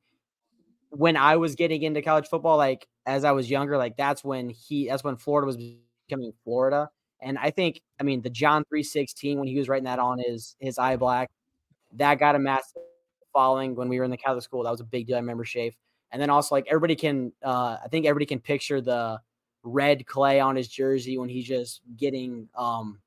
[0.91, 4.51] when I was getting into college football, like as I was younger, like that's when
[4.51, 5.57] he that's when Florida was
[6.11, 6.91] becoming Florida.
[7.23, 10.57] And I think, I mean, the John 316, when he was writing that on his
[10.59, 11.31] his eye black,
[11.97, 12.83] that got a massive
[13.33, 14.65] following when we were in the Catholic school.
[14.65, 15.17] That was a big deal.
[15.17, 15.75] I remember Shafe.
[16.13, 19.21] And then also like everybody can uh I think everybody can picture the
[19.63, 22.99] red clay on his jersey when he's just getting um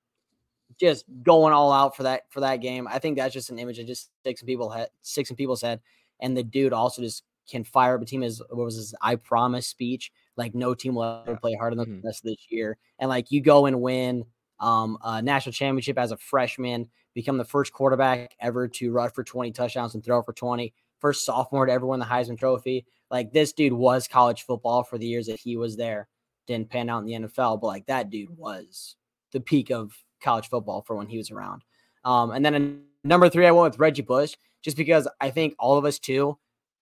[0.79, 2.87] just going all out for that for that game.
[2.87, 5.61] I think that's just an image that just sticks in people head sticks in people's
[5.61, 5.81] head.
[6.19, 9.15] And the dude also just can fire up a team as what was his I
[9.15, 10.11] promise speech.
[10.37, 12.01] Like no team will ever play harder than Mhm.
[12.01, 12.77] the rest of this year.
[12.99, 14.25] And like you go and win
[14.59, 19.23] um a national championship as a freshman, become the first quarterback ever to rush for
[19.23, 22.85] 20 touchdowns and throw for 20, first sophomore to ever win the Heisman Trophy.
[23.11, 26.07] Like this dude was college football for the years that he was there.
[26.47, 28.95] Didn't pan out in the NFL, but like that dude was
[29.31, 31.63] the peak of college football for when he was around.
[32.05, 35.55] Um, and then in number three, I went with Reggie Bush just because I think
[35.59, 36.37] all of us too,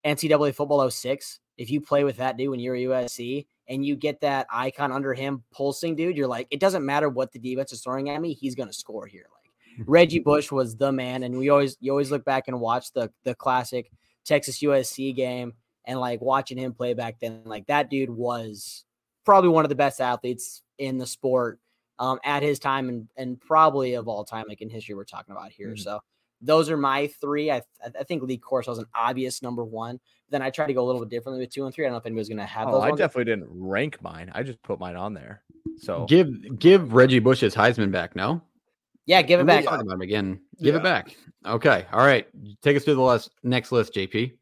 [0.05, 4.19] NCAA football 06, if you play with that dude when you're USC and you get
[4.21, 7.81] that icon under him pulsing, dude, you're like, it doesn't matter what the defense is
[7.81, 9.27] throwing at me, he's gonna score here.
[9.31, 12.91] Like Reggie Bush was the man, and we always you always look back and watch
[12.93, 13.91] the the classic
[14.25, 15.53] Texas USC game
[15.85, 18.83] and like watching him play back then, like that dude was
[19.23, 21.59] probably one of the best athletes in the sport
[21.99, 25.35] um, at his time and and probably of all time, like in history, we're talking
[25.35, 25.73] about here.
[25.75, 25.79] Mhm.
[25.79, 25.99] So
[26.41, 27.51] those are my three.
[27.51, 27.61] I
[27.99, 29.99] I think Lee Corso was an obvious number one.
[30.29, 31.85] Then I tried to go a little bit differently with two and three.
[31.85, 32.83] I don't know if anybody's gonna have Oh, those.
[32.83, 32.99] I ones.
[32.99, 34.31] definitely didn't rank mine.
[34.33, 35.43] I just put mine on there.
[35.77, 38.15] So Give give Reggie Bush his Heisman back.
[38.15, 38.41] No,
[39.05, 39.63] yeah, give it back.
[39.65, 40.39] talking about him again.
[40.61, 40.79] Give Yeah.
[40.79, 41.15] it back.
[41.45, 41.85] Okay.
[41.91, 42.27] All right.
[42.61, 44.33] Take us to the last next list, JP.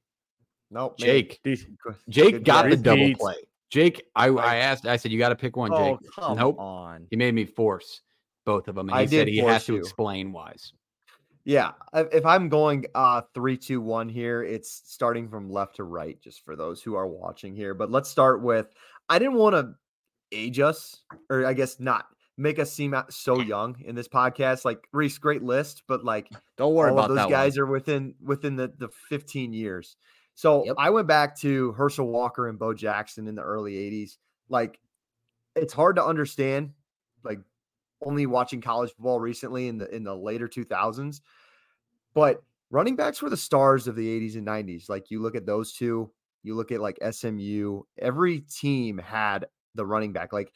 [0.71, 0.97] Nope.
[0.99, 1.39] Jake.
[1.43, 3.19] These- Good- Jake got the double Repeats.
[3.19, 3.35] play.
[3.71, 4.85] Jake, I, I asked.
[4.87, 5.71] I said you got to pick one.
[5.73, 6.11] oh, Jake.
[6.15, 6.59] come Nope.
[6.59, 7.07] on.
[7.09, 8.01] He made me force.
[8.45, 10.73] both of them, and I he said did he has force to explain whys.
[11.49, 16.21] Yeah, if I'm going uh three, two, one here, it's starting from left to right,
[16.21, 17.73] just for those who are watching here.
[17.73, 18.67] But let's start with
[19.09, 19.73] I didn't want to
[20.31, 22.05] age us, or I guess not
[22.37, 24.63] make us seem so young in this podcast.
[24.63, 27.63] Like Reese, great list, but like Don't worry about those guys one.
[27.63, 29.97] are within within the the 15 years.
[30.35, 30.75] So Yep.
[30.77, 34.17] I went back to Herschel Walker and Bo Jackson in the early 80s.
[34.49, 34.79] Like
[35.55, 36.73] it's hard to understand,
[37.23, 37.39] like
[38.05, 41.21] only watching college football recently in the in the later 2000s.
[42.19, 44.89] But running backs were the stars of the 80s and 90s.
[44.89, 46.11] Like you look at those two,
[46.43, 49.45] you look at like SMU, every team had
[49.75, 50.33] the running back.
[50.33, 50.51] Like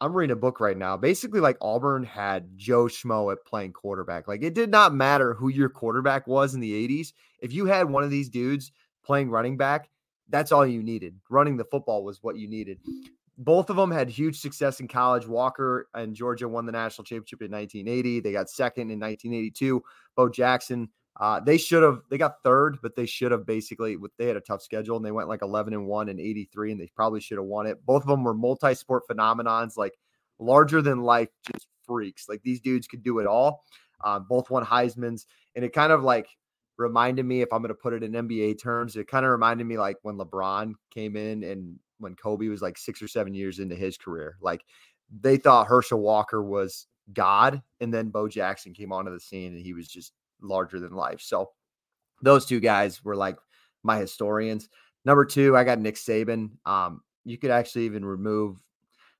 [0.00, 0.96] I'm reading a book right now.
[0.96, 4.26] Basically, like Auburn had Joe Schmo at playing quarterback.
[4.26, 7.12] Like it did not matter who your quarterback was in the 80s.
[7.40, 8.72] If you had one of these dudes
[9.04, 9.88] playing running back,
[10.28, 11.14] that's all you needed.
[11.30, 12.80] Running the football was what you needed.
[13.38, 15.26] Both of them had huge success in college.
[15.26, 18.20] Walker and Georgia won the national championship in 1980.
[18.20, 19.82] They got second in 1982.
[20.16, 20.88] Bo Jackson,
[21.20, 24.40] uh, they should have, they got third, but they should have basically, they had a
[24.40, 27.38] tough schedule and they went like 11 and 1 and 83, and they probably should
[27.38, 27.84] have won it.
[27.86, 29.94] Both of them were multi sport phenomenons, like
[30.38, 32.28] larger than life, just freaks.
[32.28, 33.64] Like these dudes could do it all.
[34.02, 36.26] Um, both won Heisman's, and it kind of like
[36.76, 39.64] reminded me, if I'm going to put it in NBA terms, it kind of reminded
[39.64, 43.60] me like when LeBron came in and when Kobe was like six or seven years
[43.60, 44.36] into his career.
[44.40, 44.64] Like
[45.20, 49.62] they thought Herschel Walker was God, and then Bo Jackson came onto the scene and
[49.62, 50.12] he was just
[50.44, 51.20] larger than life.
[51.20, 51.50] So
[52.22, 53.36] those two guys were like
[53.82, 54.68] my historians.
[55.04, 56.50] Number two, I got Nick Saban.
[56.64, 58.56] Um, you could actually even remove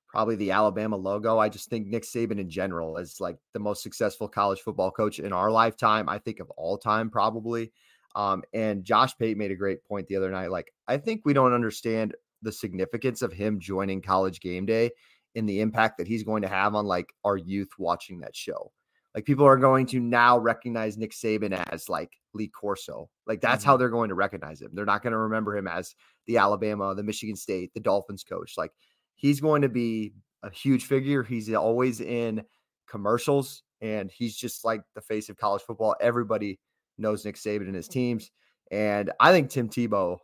[0.09, 1.39] probably the Alabama logo.
[1.39, 5.19] I just think Nick Saban in general is like the most successful college football coach
[5.19, 6.09] in our lifetime.
[6.09, 7.73] I think of all time, probably.
[8.15, 10.51] Um, and Josh Pate made a great point the other night.
[10.51, 14.93] Like, I think we don't understand the significance of him joining college game day
[15.35, 18.71] and the impact that he's going to have on like our youth watching that show.
[19.15, 23.09] Like people are going to now recognize Nick Saban as like Lee Corso.
[23.27, 24.71] Like that's how they're going to recognize him.
[24.73, 25.95] They're not going to remember him as
[26.27, 28.55] the Alabama, the Michigan State, the Dolphins coach.
[28.57, 28.73] Like
[29.15, 31.23] he's going to be a huge figure.
[31.23, 32.43] He's always in
[32.89, 35.95] commercials and he's just like the face of college football.
[36.01, 36.59] Everybody
[36.99, 38.31] knows Nick Saban and his teams.
[38.71, 40.19] And I think Tim Tebow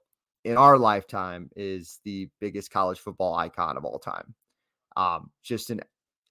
[0.45, 4.35] in our lifetime is the biggest college football icon of all time.
[4.97, 5.81] Um, just an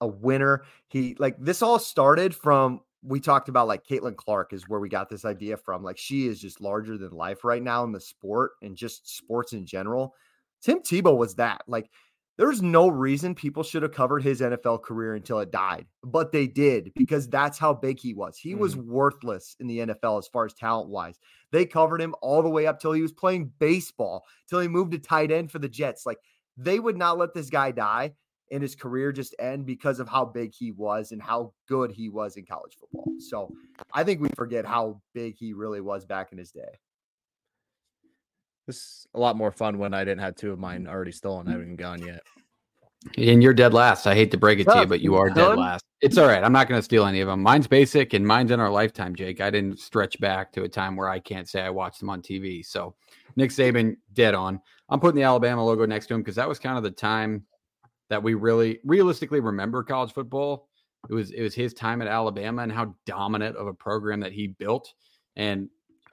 [0.00, 0.64] a winner.
[0.88, 4.88] He like this all started from we talked about like Caitlin Clark is where we
[4.88, 5.82] got this idea from.
[5.82, 9.52] Like she is just larger than life right now in the sport and just sports
[9.52, 10.14] in general.
[10.62, 11.62] Tim Tebow was that.
[11.66, 11.90] Like
[12.36, 16.46] there's no reason people should have covered his NFL career until it died, but they
[16.46, 18.38] did because that's how big he was.
[18.38, 18.90] He was mm-hmm.
[18.90, 21.18] worthless in the NFL as far as talent wise.
[21.52, 24.92] They covered him all the way up till he was playing baseball, till he moved
[24.92, 26.06] to tight end for the Jets.
[26.06, 26.18] Like
[26.56, 28.14] they would not let this guy die
[28.50, 32.08] and his career just end because of how big he was and how good he
[32.08, 33.12] was in college football.
[33.18, 33.52] So
[33.92, 36.72] I think we forget how big he really was back in his day.
[38.66, 40.88] This is a lot more fun when I didn't have two of mine mm.
[40.88, 41.48] already stolen.
[41.48, 42.22] I haven't even gone yet.
[43.16, 44.06] And you're dead last.
[44.06, 45.84] I hate to break it to you, but you are dead last.
[46.02, 46.42] It's all right.
[46.42, 47.42] I'm not going to steal any of them.
[47.42, 49.40] Mine's basic and mine's in our lifetime, Jake.
[49.40, 52.20] I didn't stretch back to a time where I can't say I watched them on
[52.20, 52.64] TV.
[52.64, 52.94] So
[53.36, 54.60] Nick Saban, dead on.
[54.90, 57.44] I'm putting the Alabama logo next to him because that was kind of the time
[58.10, 60.68] that we really realistically remember college football.
[61.08, 64.32] It was it was his time at Alabama and how dominant of a program that
[64.32, 64.92] he built.
[65.36, 65.70] And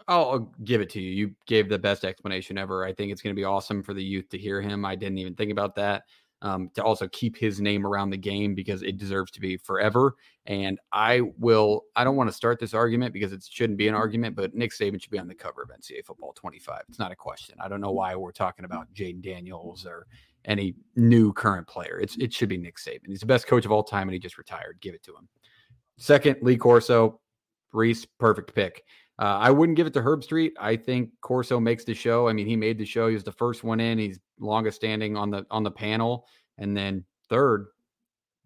[0.08, 1.12] I'll, I'll give it to you.
[1.12, 2.86] You gave the best explanation ever.
[2.86, 4.86] I think it's going to be awesome for the youth to hear him.
[4.86, 6.04] I didn't even think about that.
[6.44, 10.14] Um, to also keep his name around the game because it deserves to be forever.
[10.46, 13.96] And I will, I don't want to start this argument because it shouldn't be an
[13.96, 16.84] argument, but Nick Saban should be on the cover of NCAA football 25.
[16.90, 17.56] It's not a question.
[17.60, 20.06] I don't know why we're talking about Jayden Daniels or
[20.46, 22.00] any new current player.
[22.00, 23.08] It's it should be Nick Saban.
[23.08, 24.78] He's the best coach of all time and he just retired.
[24.80, 25.28] Give it to him.
[25.98, 27.20] Second, Lee Corso,
[27.74, 28.84] Reese, perfect pick.
[29.20, 30.52] Uh, I wouldn't give it to Herbstreit.
[30.60, 32.28] I think Corso makes the show.
[32.28, 33.08] I mean, he made the show.
[33.08, 33.98] He was the first one in.
[33.98, 36.28] He's longest standing on the on the panel.
[36.60, 37.68] And then third,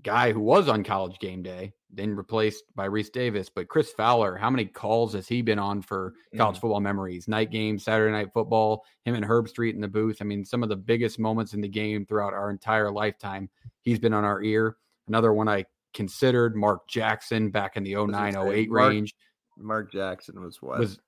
[0.01, 3.49] guy who was on college game day, then replaced by Rece Davis.
[3.49, 7.27] But Chris Fowler, how many calls has he been on for college football memories?
[7.27, 10.17] Night games, Saturday night football, him and Herbstreit in the booth.
[10.21, 13.49] I mean, some of the biggest moments in the game throughout our entire lifetime.
[13.81, 14.77] He's been on our ear.
[15.07, 19.30] Another one I considered, Mark Jackson back in the was gonna 09 08 range Mark
[19.91, 20.79] Jackson was what?
[20.79, 20.99] was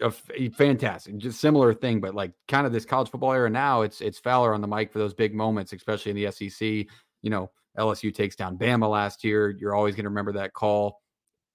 [0.00, 3.82] a f- fantastic, just similar thing, but like kind of this college football era now.
[3.82, 6.60] It's it's Fowler on the mic for those big moments, especially in the SEC.
[7.22, 9.50] You know, LSU takes down Bama last year.
[9.50, 11.00] You're always going to remember that call.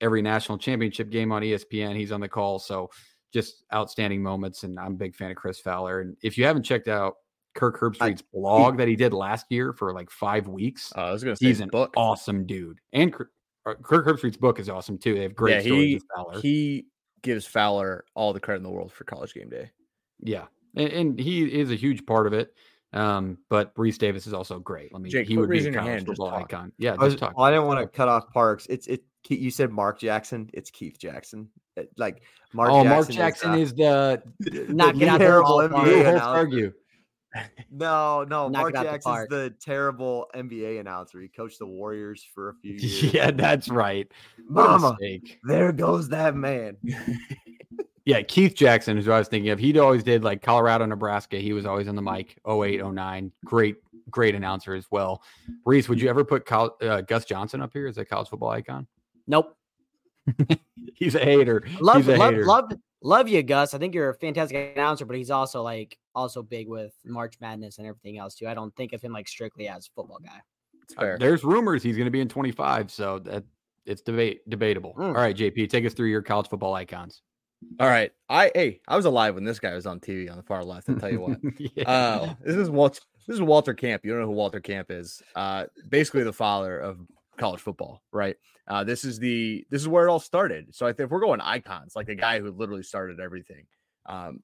[0.02, 2.60] Every national championship game on ESPN, he's on the call.
[2.60, 2.90] So
[3.32, 6.02] just outstanding moments, and I'm a big fan of Chris Fowler.
[6.02, 7.16] And if you haven't checked out
[7.56, 11.24] Kirk Herbstreit's blog that he did last year for like five weeks, Uh, I was
[11.24, 11.94] going to say he's an book.
[11.96, 12.80] awesome dude.
[12.92, 13.24] And Cr-
[13.64, 15.16] Kirk Herbstreit's book is awesome too.
[15.16, 16.42] They have great yeah, stories he Fowler.
[16.42, 16.86] he
[17.22, 19.72] gives Fowler all the credit in the world for College Game Day.
[20.20, 20.46] yeah,
[20.76, 22.54] and, and he is a huge part of it.
[22.94, 24.94] Um, but Rece Davis is also great.
[24.94, 25.10] Let me.
[25.10, 26.54] Jake, he would be raising a college hand, just football talk.
[26.54, 26.72] icon.
[26.78, 27.36] Yeah, I, was, talk.
[27.36, 28.68] Well, I didn't want to cut off Parks.
[28.70, 29.04] It's it.
[29.30, 30.50] You said Mark Jackson.
[30.54, 31.50] It's Keith Jackson.
[31.76, 32.22] It- like
[32.54, 32.70] Mark.
[32.72, 34.24] oh, Jackson Mark is, Jackson uh, is the
[34.70, 35.86] not the it out the terrible ballpark.
[35.86, 36.74] NBA Lou argue.
[37.72, 38.48] No, no.
[38.48, 41.20] Knock Mark it out the the terrible NBA announcer.
[41.20, 43.14] He coached the Warriors for a few years.
[43.14, 44.08] Yeah, that's right.
[44.48, 44.98] What a Mama,
[45.44, 46.78] there goes that man.
[48.06, 49.60] Yeah, Keith Jackson is what I was thinking of.
[49.60, 51.38] He always did like Colorado, Nebraska.
[51.38, 52.38] He was always on the mic.
[52.46, 53.32] 08, 09.
[53.46, 53.78] Great,
[54.10, 55.24] great announcer as well.
[55.66, 58.50] Reese, would you ever put Col- uh, Gus Johnson up here as a college football
[58.50, 58.88] icon?
[59.26, 59.56] Nope.
[60.96, 61.64] He's a hater.
[61.80, 62.46] Love, He's a love, hater.
[62.46, 63.74] love, love you, Gus.
[63.74, 67.78] I think you're a fantastic announcer, but he's also like also big with March Madness
[67.78, 68.48] and everything else too.
[68.48, 70.42] I don't think of him like strictly as a football guy.
[70.84, 71.18] It's Uh.
[71.20, 73.44] There's rumors he's going to be in 25, so that
[73.86, 74.94] it's debate debatable.
[74.98, 75.08] Mm.
[75.08, 77.22] All right, JP, take us through your college football icons.
[77.80, 78.12] All right.
[78.30, 80.90] I hey, I was alive when this guy was on TV on the far left.
[80.90, 81.38] I'll tell you what.
[81.76, 81.90] yeah.
[81.90, 83.02] Uh, this is Walter.
[83.28, 84.04] This is Walter Camp.
[84.04, 85.22] You don't know who Walter Camp is?
[85.36, 87.00] Uh, basically the father of
[87.38, 88.36] college football, right?
[88.68, 90.74] Uh, this is the this is where it all started.
[90.76, 93.66] So I think if we're going icons, like the guy who literally started everything.
[94.06, 94.42] Um,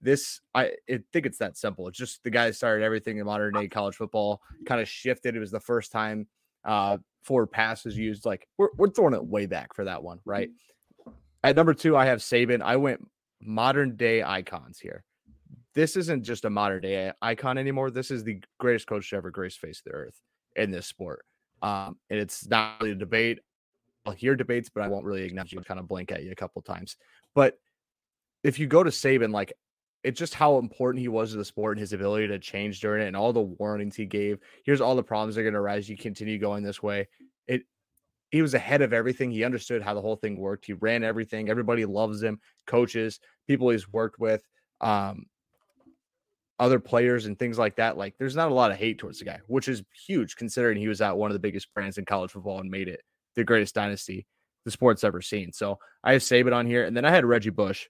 [0.00, 1.88] this I, I think it's that simple.
[1.88, 4.40] It's just the guy started everything in modern day college football.
[4.66, 5.36] Kind of shifted.
[5.36, 6.26] It was the first time
[6.64, 8.24] uh, forward pass was used.
[8.24, 10.50] Like we're we're throwing it way back for that one, right?
[11.44, 12.62] At number two, I have Saban.
[12.62, 13.06] I went
[13.40, 15.04] modern day icons here
[15.78, 17.92] this isn't just a modern day icon anymore.
[17.92, 20.20] This is the greatest coach to ever grace face the earth
[20.56, 21.24] in this sport.
[21.62, 23.38] Um, and it's not really a debate.
[24.04, 25.60] I'll hear debates, but I won't really acknowledge you.
[25.60, 26.96] Kind of blink at you a couple times.
[27.32, 27.60] But
[28.42, 29.52] if you go to Saban, like
[30.08, 33.02] it's just how important he was to the sport and his ability to change during
[33.02, 34.38] it, and all the warnings he gave.
[34.64, 35.86] Here's all the problems that are going to arise.
[35.86, 37.08] You continue going this way.
[37.46, 37.62] It.
[38.30, 39.30] He was ahead of everything.
[39.30, 40.64] He understood how the whole thing worked.
[40.64, 41.50] He ran everything.
[41.50, 42.40] Everybody loves him.
[42.66, 44.42] Coaches, people he's worked with.
[44.80, 45.26] Um,
[46.58, 47.98] other players and things like that.
[47.98, 50.88] Like there's not a lot of hate towards the guy, which is huge considering he
[50.88, 53.02] was at one of the biggest brands in college football and made it
[53.36, 54.26] the greatest dynasty
[54.64, 55.52] the sport's ever seen.
[55.52, 57.86] So I have Saban on here, and then I had Reggie Bush,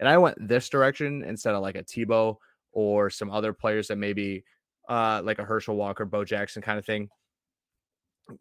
[0.00, 2.36] and I went this direction instead of like a Tebow
[2.72, 4.42] or some other players that maybe
[4.88, 7.08] uh, like a Herschel Walker, Bo Jackson kind of thing.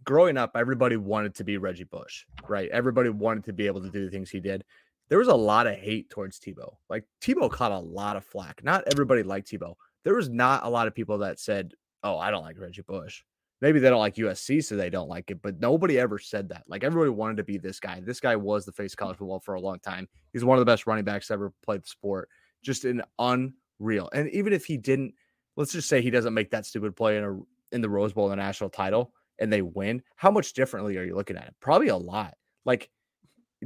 [0.04, 2.70] Growing up, everybody wanted to be Reggie Bush, right?
[2.70, 4.64] Everybody wanted to be able to do the things he did
[5.10, 6.76] there was a lot of hate towards Tebow.
[6.88, 8.64] Like Tebow caught a lot of flack.
[8.64, 9.74] Not everybody liked Tebow.
[10.04, 13.24] There was not a lot of people that said, "Oh, I don't like Reggie Bush."
[13.62, 15.42] Maybe they don't like USC, so they don't like it.
[15.42, 16.64] But nobody ever said that.
[16.68, 18.00] Like everybody wanted to be this guy.
[18.00, 20.08] This guy was the face of college football for a long time.
[20.32, 22.30] He's one of the best running backs ever played the sport.
[22.64, 24.10] Just an unreal.
[24.14, 25.14] And even if he didn't,
[25.58, 27.40] let's just say he doesn't make that stupid play in a
[27.72, 30.02] in the Rose Bowl in the national title and they win.
[30.16, 31.56] How much differently are you looking at it?
[31.60, 32.36] Probably a lot.
[32.66, 32.90] Like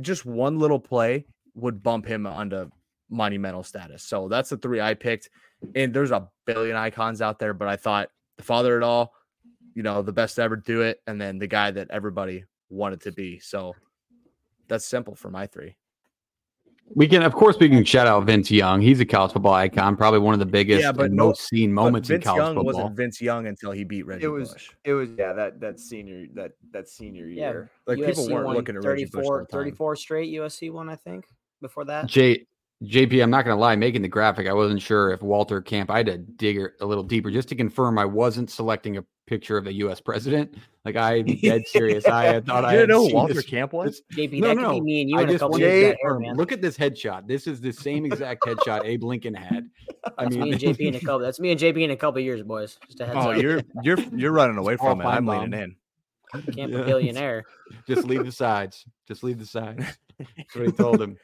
[0.02, 1.26] just one little play
[1.56, 2.70] would bump him onto
[3.10, 4.04] monumental status.
[4.04, 5.30] So that's the three I picked.
[5.76, 9.14] And there's a billion icons out there, but I thought the father at all,
[9.74, 13.02] you know, the best to ever do it, and then the guy that everybody wanted
[13.02, 13.40] to be.
[13.40, 13.74] So
[14.68, 15.76] that's simple for my three.
[16.96, 18.82] we can, of course, we can shout out Vince Young.
[18.82, 21.48] He's a college football icon, probably one of the biggest Yeah, but and no- most
[21.48, 22.66] seen But moments in Vince college Young football.
[22.66, 24.52] wasn't Vince Young until he beat Reggie It was.
[24.54, 24.70] Bush.
[24.84, 25.10] It was.
[25.18, 25.34] Yeah.
[25.34, 27.72] That that senior that that senior Yeah, year.
[27.88, 31.26] Like people weren't looking at Reggie Bush 34, 34 straight USC one, I think.
[31.62, 32.46] Before that, J
[32.84, 35.90] JP, I'm not going to lie, making the graphic, I wasn't sure if Walter Camp,
[35.90, 39.06] I had to dig a- a little deeper just to confirm I wasn't selecting a
[39.26, 40.02] picture of the U.S.
[40.02, 40.56] president.
[40.84, 42.06] Like, I'm dead serious.
[42.06, 44.02] I had thought I had didn't know who seen Walter this- Camp was?
[44.14, 45.82] JP, No, that no, could be me and you I just couple wanted to that
[45.86, 46.22] hair, confirm.
[46.24, 46.36] man.
[46.36, 47.26] Look at this headshot.
[47.28, 49.70] This is the same exact headshot Abe Lincoln had.
[50.18, 51.20] I That's mean, me and JP in a couple.
[51.20, 52.78] That's me and JP in a couple years, boys.
[52.88, 53.42] Just a heads Oh, up.
[53.42, 55.06] you're you're you're running away from it.
[55.06, 55.52] I'm Mom.
[55.52, 55.76] leaning in.
[56.54, 56.80] Camp Yeah.
[56.80, 57.44] a billionaire.
[57.88, 58.86] just leave the sides.
[59.08, 59.86] Just leave the sides.
[60.18, 61.18] That's what he told him.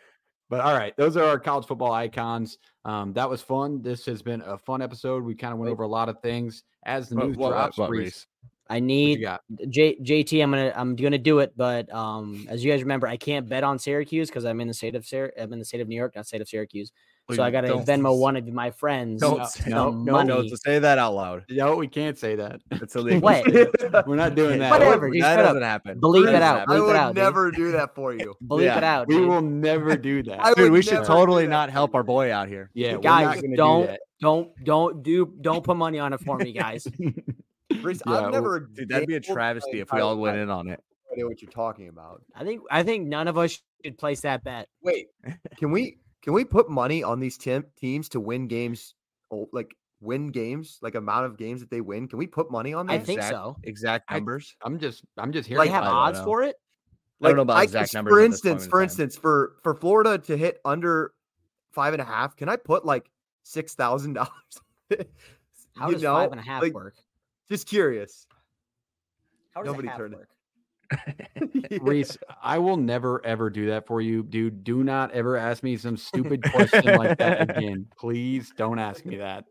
[0.49, 2.57] But all right, those are our college football icons.
[2.85, 3.81] Um, that was fun.
[3.81, 5.23] This has been a fun episode.
[5.23, 7.77] We kind of went over a lot of things as the What- news what- drops.
[7.77, 8.27] what, Reese, Reese?
[8.71, 9.41] I need got?
[9.69, 10.41] J, JT.
[10.43, 13.63] I'm gonna I'm gonna do it, but um, as you guys remember, I can't bet
[13.63, 15.95] on Syracuse because I'm in the state of Syr- I'm in the state of New
[15.95, 16.91] York, not state of Syracuse.
[17.31, 20.05] So I got to Don't- Venmo one of my friends Don't No, say, no, some
[20.05, 21.45] no, no, say that out loud.
[21.49, 22.61] No, we can't say that.
[22.71, 23.21] It's illegal.
[23.21, 23.45] What?
[24.07, 24.71] We're not doing that.
[24.71, 25.99] Whatever, dude, That doesn't happen.
[26.01, 26.73] Bleep That it out, happen.
[26.75, 27.23] I bleep would out, dude.
[27.23, 28.35] never do that for you.
[28.47, 30.43] Believe Yeah, it out, We will never do that.
[30.43, 32.69] I Dude, we should totally not help our boy out here.
[32.73, 33.99] yeah, we're guys, not don't do that.
[34.21, 36.87] don't don't do don't put money on it for me, guys.
[37.83, 38.59] Reese, Yeah, I've never.
[38.61, 40.81] Dude, that'd be a travesty if we all went in on it.
[41.11, 42.23] I don't know what you're talking about.
[42.35, 44.67] I think I think none of us should place that bet.
[44.83, 45.07] Wait,
[45.57, 48.95] can we can we put money on these tem- teams to win games?
[49.31, 52.07] Oh, like win games, like amount of games that they win?
[52.07, 52.93] Can we put money on that?
[52.93, 53.57] I think Exact- so.
[53.63, 54.55] Exact numbers.
[54.63, 55.71] I'm just I'm just They hearing.
[55.71, 56.17] have I don't about it.
[56.17, 56.55] odds for it.
[57.21, 58.83] I don't know about I- exact numbers For at this point instance, in for time.
[58.83, 61.13] instance, for for Florida to hit under
[61.71, 63.09] five and a half, can I put like
[63.43, 64.29] six thousand dollars?
[65.77, 66.95] How does five and a half work?
[67.49, 68.25] Just curious.
[69.53, 70.27] How does nobody a half turned it.
[70.91, 71.01] Work?
[71.81, 74.63] Reese, I will never ever do that for you, dude.
[74.63, 77.85] Do not ever ask me some stupid question like that again.
[77.97, 79.45] Please don't ask me that.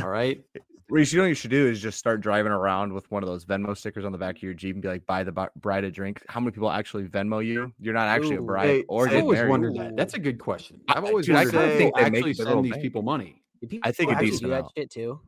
[0.00, 0.42] All right.
[0.90, 3.28] Reese, you know what you should do is just start driving around with one of
[3.28, 5.82] those Venmo stickers on the back of your Jeep and be like, buy the bride
[5.82, 6.22] a drink.
[6.28, 7.72] How many people actually Venmo you?
[7.80, 9.50] You're not actually a Ooh, bride hey, or I've always married.
[9.50, 9.96] wondered that.
[9.96, 10.80] That's a good question.
[10.88, 12.82] I- I've always dude, I wondered kinda think they actually it send these thing.
[12.82, 13.42] people money.
[13.66, 14.72] Do I think people a actually decent do that amount.
[14.76, 15.20] shit too.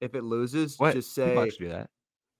[0.00, 0.94] if it loses, What?
[0.94, 1.90] just say do that.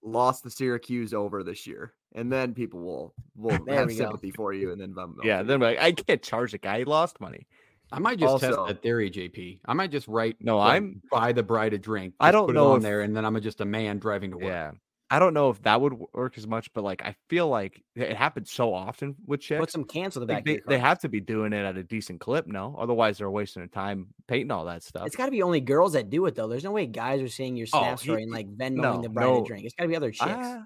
[0.04, 4.04] lost the Syracuse over this year, and then people will will There have we go.
[4.04, 6.78] sympathy for you, and then Venmo Yeah, then like, I can't charge the guy.
[6.80, 7.46] He lost money.
[7.92, 9.60] I might just test Also- that theory, JP.
[9.64, 10.36] I might just write.
[10.40, 12.14] No, like, I'm- buy the bride a drink.
[12.18, 13.98] I just don't put know it on if- there, and then I'm just a man
[13.98, 14.46] driving to work.
[14.46, 14.72] Yeah.
[15.08, 18.16] I don't know if that would work as much, but like I feel like it
[18.16, 19.60] happens so often with chicks.
[19.60, 20.38] Put some cans on the back.
[20.38, 22.74] Like, of they, your they have to be doing it at a decent clip, no?
[22.76, 25.06] Otherwise, they're wasting their time painting all that stuff.
[25.06, 26.48] It's got to be only girls that do it though.
[26.48, 29.00] There's no way guys are seeing your Oh, snap he- story and like Venmoing no,
[29.00, 29.44] the bride no.
[29.44, 29.64] a drink.
[29.64, 30.24] It's got to be other chicks.
[30.28, 30.64] Ah,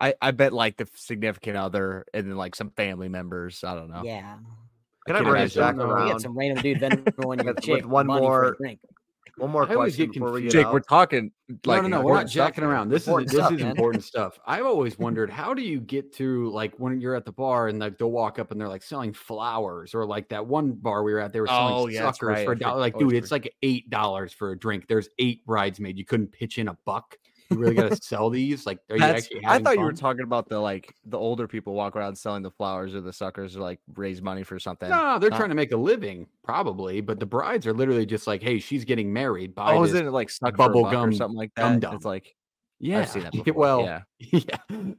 [0.00, 3.62] I, I bet like the significant other and then like some family members.
[3.64, 4.02] I don't know.
[4.04, 4.36] Yeah.
[5.06, 5.60] Can I can't bring it imagine.
[5.62, 6.08] back No, You around?
[6.12, 8.80] get some random dude Venmoing your With- chick with one money for a more drink.
[9.36, 10.72] One more I question get before we get Jake, out.
[10.74, 11.30] we're talking
[11.64, 12.04] like no, no, no.
[12.04, 12.90] We're not jacking around.
[12.90, 13.70] This is Important this stuff, is man.
[13.70, 14.38] important stuff.
[14.44, 17.78] I've always wondered how do you get through like when you're at the bar and
[17.78, 21.14] like they'll walk up and they're like selling flowers or like that one bar we
[21.14, 22.44] were at they were selling Oh, yeah, suckers right.
[22.44, 22.80] for I a dollar.
[22.80, 24.86] Like, always dude, it's like eight dollars for a drink.
[24.88, 25.98] There's eight bridesmaids.
[25.98, 27.16] You couldn't pitch in a buck.
[27.50, 28.64] You really got to sell these.
[28.66, 29.42] Like, are you actually?
[29.44, 32.50] I thought you were talking about the like the older people walk around selling the
[32.50, 34.88] flowers or the suckers or like raise money for something.
[34.88, 37.00] No, they're Not- trying to make a living, probably.
[37.00, 40.10] But the brides are literally just like, "Hey, she's getting married." Buy Oh, isn't it
[40.12, 41.92] like suck bubble buck or something like gum that?
[41.94, 42.34] It's like
[42.78, 43.52] Yeah, I've seen that before.
[43.54, 44.00] well, yeah.
[44.18, 44.40] yeah,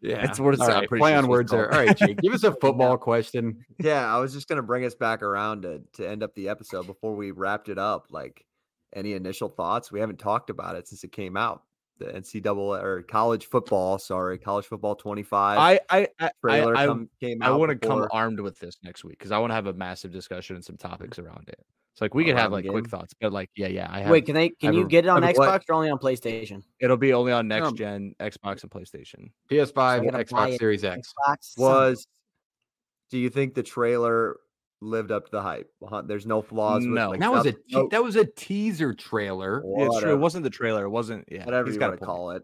[0.01, 0.21] yeah.
[0.25, 1.73] That's what it's- right, play sure on words it's there.
[1.73, 3.65] All right, Jake, give us a football question.
[3.79, 6.85] Yeah, I was just gonna bring us back around to to end up the episode
[6.85, 8.07] before we wrapped it up.
[8.11, 8.45] Like,
[8.93, 9.89] any initial thoughts?
[9.91, 11.63] We haven't talked about it since it came out.
[12.01, 13.99] The NCAA or college football.
[13.99, 15.57] Sorry, college football twenty five.
[15.59, 18.77] I I I, trailer I, I, come, came I want to come armed with this
[18.83, 21.59] next week because I want to have a massive discussion and some topics around it.
[21.93, 23.87] It's like we could have Around the like quick thoughts, but like yeah, yeah.
[23.91, 24.09] I have.
[24.09, 24.49] Wait, can they?
[24.49, 25.63] Can have you a- get it on have a Xbox what?
[25.69, 26.63] or only on PlayStation?
[26.79, 29.31] It'll be only on next Um, gen Xbox and PlayStation.
[29.49, 30.57] PS5, You Xbox.
[30.57, 31.13] Series X.
[31.27, 31.57] Xbox.
[31.57, 32.07] Was
[33.09, 34.37] do you think the trailer
[34.81, 35.71] lived up to the hype?
[36.05, 36.83] There's no flaws.
[36.83, 37.11] No.
[37.11, 39.63] with, like, That was a te- no- that was a teaser trailer.
[39.77, 40.11] Yeah, it's true.
[40.11, 40.85] It wasn't the trailer.
[40.85, 41.25] It wasn't.
[41.31, 42.43] Yeah, whatever he's you got to call it.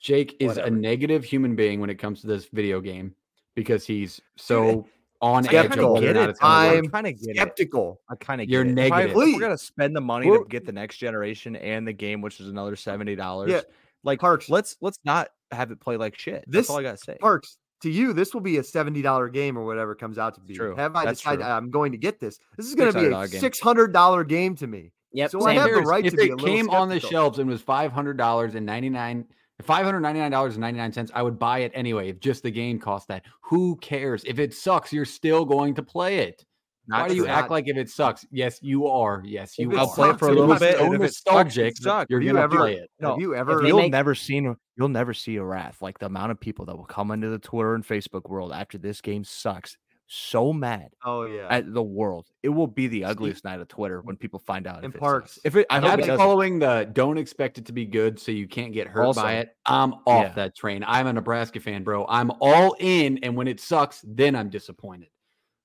[0.00, 3.14] Jake is a negative human being when it comes to this video game
[3.56, 4.86] because he's so
[5.20, 6.30] on I edge kinda whether get it.
[6.30, 6.84] it's to I work.
[6.84, 7.36] I'm kind of get it.
[7.36, 8.00] Skeptical.
[8.08, 8.74] I kind of You're get it.
[8.74, 9.12] negative.
[9.14, 12.20] Probably, we're gonna spend the money We're- to get the next generation and the game,
[12.20, 13.50] which is another seventy dollars.
[13.50, 13.62] Yeah,
[14.04, 14.48] like Parks.
[14.48, 16.44] let's let's not have it play like shit.
[16.46, 17.16] This- That's all I gotta say.
[17.20, 20.34] Parks, to you, this will be a seventy dollar game or whatever it comes out
[20.34, 20.54] to be.
[20.54, 20.74] true.
[20.76, 21.50] Have I That's decided true.
[21.50, 22.38] I'm going to get this?
[22.56, 23.40] This is going to be a $600 game.
[23.40, 24.92] six hundred dollar game to me.
[25.12, 25.30] Yep.
[25.30, 27.38] So I have the right if to be it a little came on the shelves
[27.38, 29.24] and was five hundred dollars and ninety nine.
[29.62, 31.10] Five hundred ninety nine dollars and ninety nine cents.
[31.14, 33.24] I would buy it anyway if just the game cost that.
[33.42, 34.22] Who cares?
[34.24, 36.44] If it sucks, you're still going to play it.
[36.88, 37.30] Why Not do you true.
[37.30, 38.24] act like if it sucks?
[38.30, 39.22] Yes, you are.
[39.24, 39.76] Yes, you.
[39.76, 40.78] I'll play it for a little bit.
[40.78, 41.76] So and if it sucks, it nostalgic.
[41.76, 42.10] sucks.
[42.10, 42.90] you're you gonna ever, play it.
[42.98, 43.62] No, have you ever?
[43.66, 46.76] You'll make- never seen you'll never see a wrath like the amount of people that
[46.76, 49.76] will come into the Twitter and Facebook world after this game sucks.
[50.10, 51.48] So mad oh yeah.
[51.50, 52.28] at the world.
[52.42, 54.82] It will be the ugliest night of Twitter when people find out.
[54.82, 55.44] In if Parks, sucks.
[55.44, 58.32] If it, I hope it I'm following the don't expect it to be good so
[58.32, 59.50] you can't get hurt Also- by it.
[59.66, 60.32] I'm off Yeah.
[60.32, 60.82] that train.
[60.86, 62.06] I'm a Nebraska fan, bro.
[62.08, 65.08] I'm all in, and when it sucks, then I'm disappointed.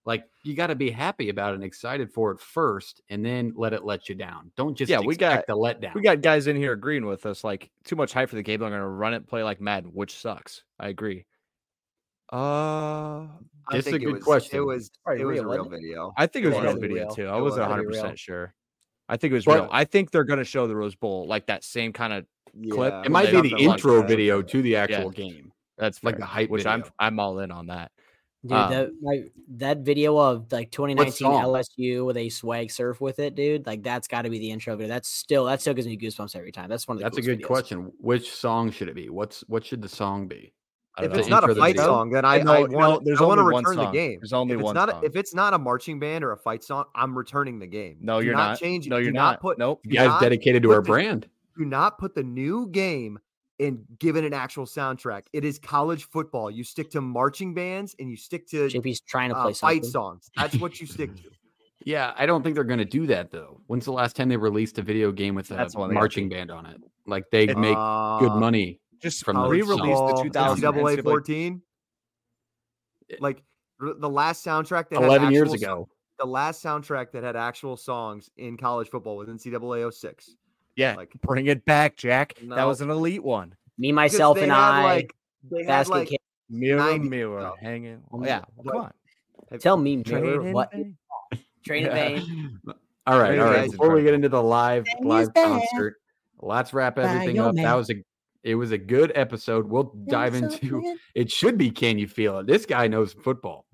[0.06, 3.54] Like you got to be happy about it and excited for it first, and then
[3.56, 4.52] let it let you down.
[4.58, 5.94] Don't just Yeah, we got- the letdown.
[5.94, 8.62] We got guys in here agreeing with us, like too much hype for the game.
[8.64, 10.64] I'm gonna run it, play like mad, which sucks.
[10.80, 11.26] I agree.
[12.32, 13.28] Uh, I
[13.72, 14.58] This is think a it good was, question.
[14.60, 16.14] It was Probably it was real, a real video.
[16.18, 17.16] I think it was It real video real.
[17.16, 17.28] too.
[17.28, 18.54] I It wasn't 100 percent sure.
[19.08, 19.70] I think it was But- real.
[19.72, 22.26] I think they're gonna show the Rose Bowl like that same kind of.
[22.70, 22.94] Clip.
[23.06, 25.52] It might be the intro video to the actual game.
[25.78, 26.84] That's Like the hype which I'm.
[27.00, 27.92] I'm all in on that.
[28.46, 31.28] Dude, Um, that like that video of like 2019?
[31.28, 33.66] LSU with a swag surf with it, dude.
[33.66, 34.90] Like that's got to be the intro video.
[34.90, 36.70] That's still that still gives me goosebumps every time.
[36.70, 37.46] That's one of the That's a good videos.
[37.48, 37.92] question.
[38.00, 39.10] Which song should it be?
[39.10, 40.54] What's what should the song be?
[41.00, 41.86] If don't it's not a fight video?
[41.86, 43.92] song, then I, No, I no, want there's I want to only one return the
[43.92, 44.20] game.
[44.20, 45.02] There's only if it's one not song.
[45.06, 47.98] If it's not a marching band or a fight song, I'm returning the game.
[48.02, 48.60] No, Do you're not not.
[48.60, 48.88] change.
[48.88, 49.40] No, you're not not.
[49.42, 49.80] put Nope.
[49.86, 51.28] You guys dedicated to our the- brand.
[51.58, 53.18] do not put the new game
[53.60, 55.24] and given an actual soundtrack.
[55.34, 56.50] It is college football.
[56.50, 59.86] You stick to marching bands and you stick to JP's trying to uh, play fight
[59.86, 59.92] something.
[59.92, 60.32] songs.
[60.36, 61.24] That's what you stick to.
[61.86, 63.60] Yeah, I don't think they're going to do that though.
[63.68, 66.02] When's the last time they released a video game with a That's one they gotta
[66.04, 66.78] marching band on it?
[67.06, 68.80] Like they It- make good Uh, money.
[69.02, 71.62] Just From the re-release the Ball, 2000 NCAA NCAA 14.
[73.20, 73.44] Like
[73.80, 75.90] the last soundtrack that had Eleven years actual- ago.
[76.20, 80.38] The last soundtrack that had actual songs in college football was NCAA 06.
[80.76, 82.34] Yeah, Like bring it back, Jack.
[82.50, 83.56] That was an elite one.
[83.78, 84.84] Me, myself, and had, I.
[84.84, 85.14] like
[85.50, 86.18] they had basket like case.
[86.50, 87.60] Mirror, mirror, stuff.
[87.62, 88.02] hanging.
[88.12, 88.82] Mm, yeah, well, come
[89.52, 89.60] on.
[89.60, 90.98] Tell me, mirror, what vain.
[91.66, 91.96] train in Yeah.
[91.96, 92.60] vain.
[93.08, 93.72] all right, all right.
[93.72, 95.96] Before we get into the live live concert,
[96.42, 97.56] let's wrap everything your up.
[97.56, 97.96] That was a
[98.44, 99.68] it was a good episode.
[99.70, 100.82] We'll dive into
[101.16, 101.32] it.
[101.32, 102.48] Should be can you feel it?
[102.48, 103.66] This guy knows football.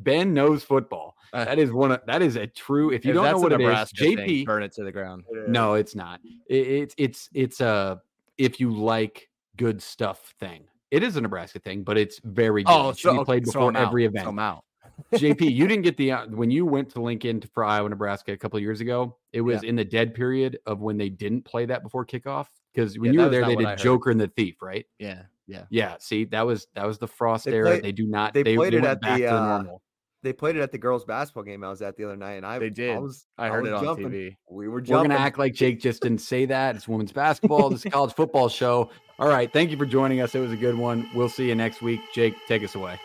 [0.00, 1.14] Ben knows football.
[1.32, 1.92] Uh, That is one.
[1.92, 2.90] Of, that is a true.
[2.90, 4.46] If you If don't know that's what a it is, Nebraska thing, JP.
[4.46, 5.24] burn it to the ground.
[5.46, 6.20] No, it's not.
[6.48, 8.00] It, it's it's it's a
[8.38, 10.64] if you like good stuff thing.
[10.90, 12.72] It is a Nebraska thing, but it's very good.
[12.72, 13.88] Oh, It should so be okay, played so before I'm out.
[13.88, 14.26] every So event.
[14.28, 14.64] I'm out.
[15.12, 18.36] JP, you didn't get the uh, when you went to Lincoln for Iowa, Nebraska a
[18.38, 19.16] couple of years ago.
[19.32, 22.46] It was in the dead period of when they didn't play that before kickoff.
[22.78, 23.78] Because when Yeah, you were there, they did.
[23.78, 24.86] Joker and the Thief, right?
[25.00, 25.64] Yeah, yeah.
[25.68, 25.96] Yeah.
[25.98, 27.70] See, that was that was the Frost They era.
[27.70, 28.34] played- they do not.
[28.34, 29.82] they They, played they it at the, uh, normal.
[30.22, 32.46] They played it at the girls' basketball game I was at the other night, and
[32.46, 32.94] I They did.
[32.94, 33.96] I, was, I heard was it on.
[33.96, 34.36] TV.
[34.48, 36.76] We were We're gonna act like Jake just didn't say that.
[36.76, 37.68] It's women's basketball.
[37.70, 38.90] This is a college football show.
[39.18, 39.52] All right.
[39.52, 40.36] Thank you for joining us.
[40.36, 41.08] It was a good one.
[41.14, 42.00] We'll see you next week.
[42.14, 42.96] Jake, take us away.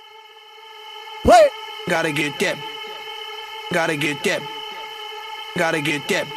[1.23, 1.47] Play.
[1.89, 2.57] Gotta get that.
[3.73, 4.41] Gotta get that.
[5.57, 6.27] Gotta get that.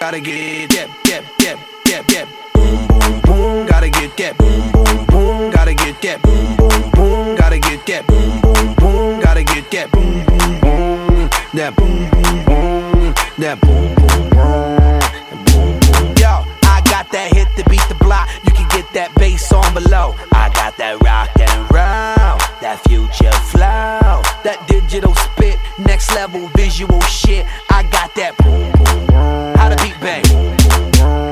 [0.00, 0.88] Gotta get that.
[1.06, 1.24] That.
[1.38, 1.77] That.
[1.88, 2.28] That.
[2.52, 2.86] Boom.
[2.86, 3.20] Boom.
[3.22, 3.66] Boom.
[3.66, 4.36] Gotta get that.
[4.36, 4.72] Boom.
[4.72, 5.06] Boom.
[5.06, 5.50] Boom.
[5.50, 6.20] Gotta get that.
[6.20, 6.56] Boom.
[6.56, 6.90] Boom.
[6.90, 7.36] Boom.
[7.36, 8.06] Gotta get that.
[8.06, 8.40] Boom.
[8.42, 8.74] Boom.
[8.74, 9.20] Boom.
[9.20, 9.90] Gotta get that.
[9.90, 10.24] Boom.
[10.26, 10.60] Boom.
[10.60, 11.30] Boom.
[11.54, 11.74] That.
[11.76, 12.10] Boom.
[12.10, 12.44] Boom.
[12.44, 13.14] Boom.
[13.38, 13.58] That.
[13.62, 13.94] Boom.
[13.94, 14.28] Boom.
[14.28, 15.00] Boom.
[15.46, 15.80] Boom.
[15.80, 16.14] Boom.
[16.20, 18.28] Yo, I got that hit to beat the block.
[18.44, 20.14] You can get that bass on below.
[20.32, 27.00] I got that rock and roll, that future flow, that digital spit, next level visual
[27.02, 27.46] shit.
[27.70, 29.54] I got that boom boom boom.
[29.56, 31.27] How to beat bang.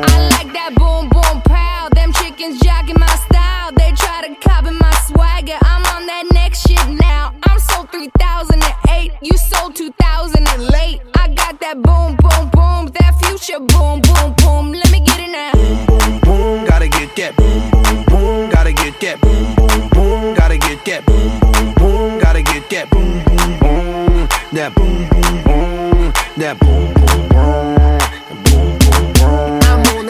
[0.67, 1.89] That boom boom pow.
[1.95, 3.71] Them chickens jogging my style.
[3.79, 5.55] They try to copy my swagger.
[5.62, 7.33] I'm on that next shit now.
[7.45, 9.12] I'm sold 3008.
[9.23, 11.03] You sold 2000 and late.
[11.14, 12.91] I got that boom boom boom.
[12.99, 14.73] That future boom boom boom.
[14.73, 15.53] Let me get it now.
[15.55, 18.51] Boom boom, gotta get that boom boom boom.
[18.51, 20.35] Gotta get that boom boom boom.
[20.35, 22.19] Gotta get that boom boom boom.
[22.19, 24.29] Gotta get that boom boom boom.
[24.51, 26.12] That boom boom boom.
[26.37, 27.86] That boom boom boom.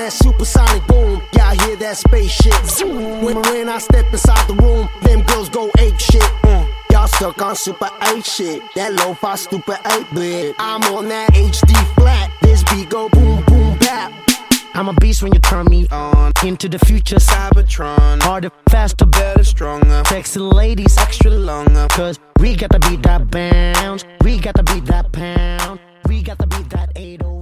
[0.07, 1.21] That supersonic boom.
[1.33, 2.55] Y'all hear that spaceship?
[2.65, 3.23] Zoom.
[3.23, 6.23] When, when I step inside the room, them girls go ape shit.
[6.47, 6.69] Mm.
[6.93, 8.63] Y'all stuck on super 8 shit.
[8.77, 10.55] That lo-fi stupid 8 bit.
[10.59, 12.31] I'm on that HD flat.
[12.41, 14.13] This beat go boom boom bap.
[14.75, 17.17] I'm a beast when you turn me On into the future.
[17.17, 20.97] Cybertron, Harder, faster, better, stronger, sexy ladies.
[20.99, 21.89] extra longer.
[21.91, 24.05] Cause we got to beat that bounce.
[24.23, 25.81] We got to beat that pound.
[26.07, 27.36] We got to beat that 808.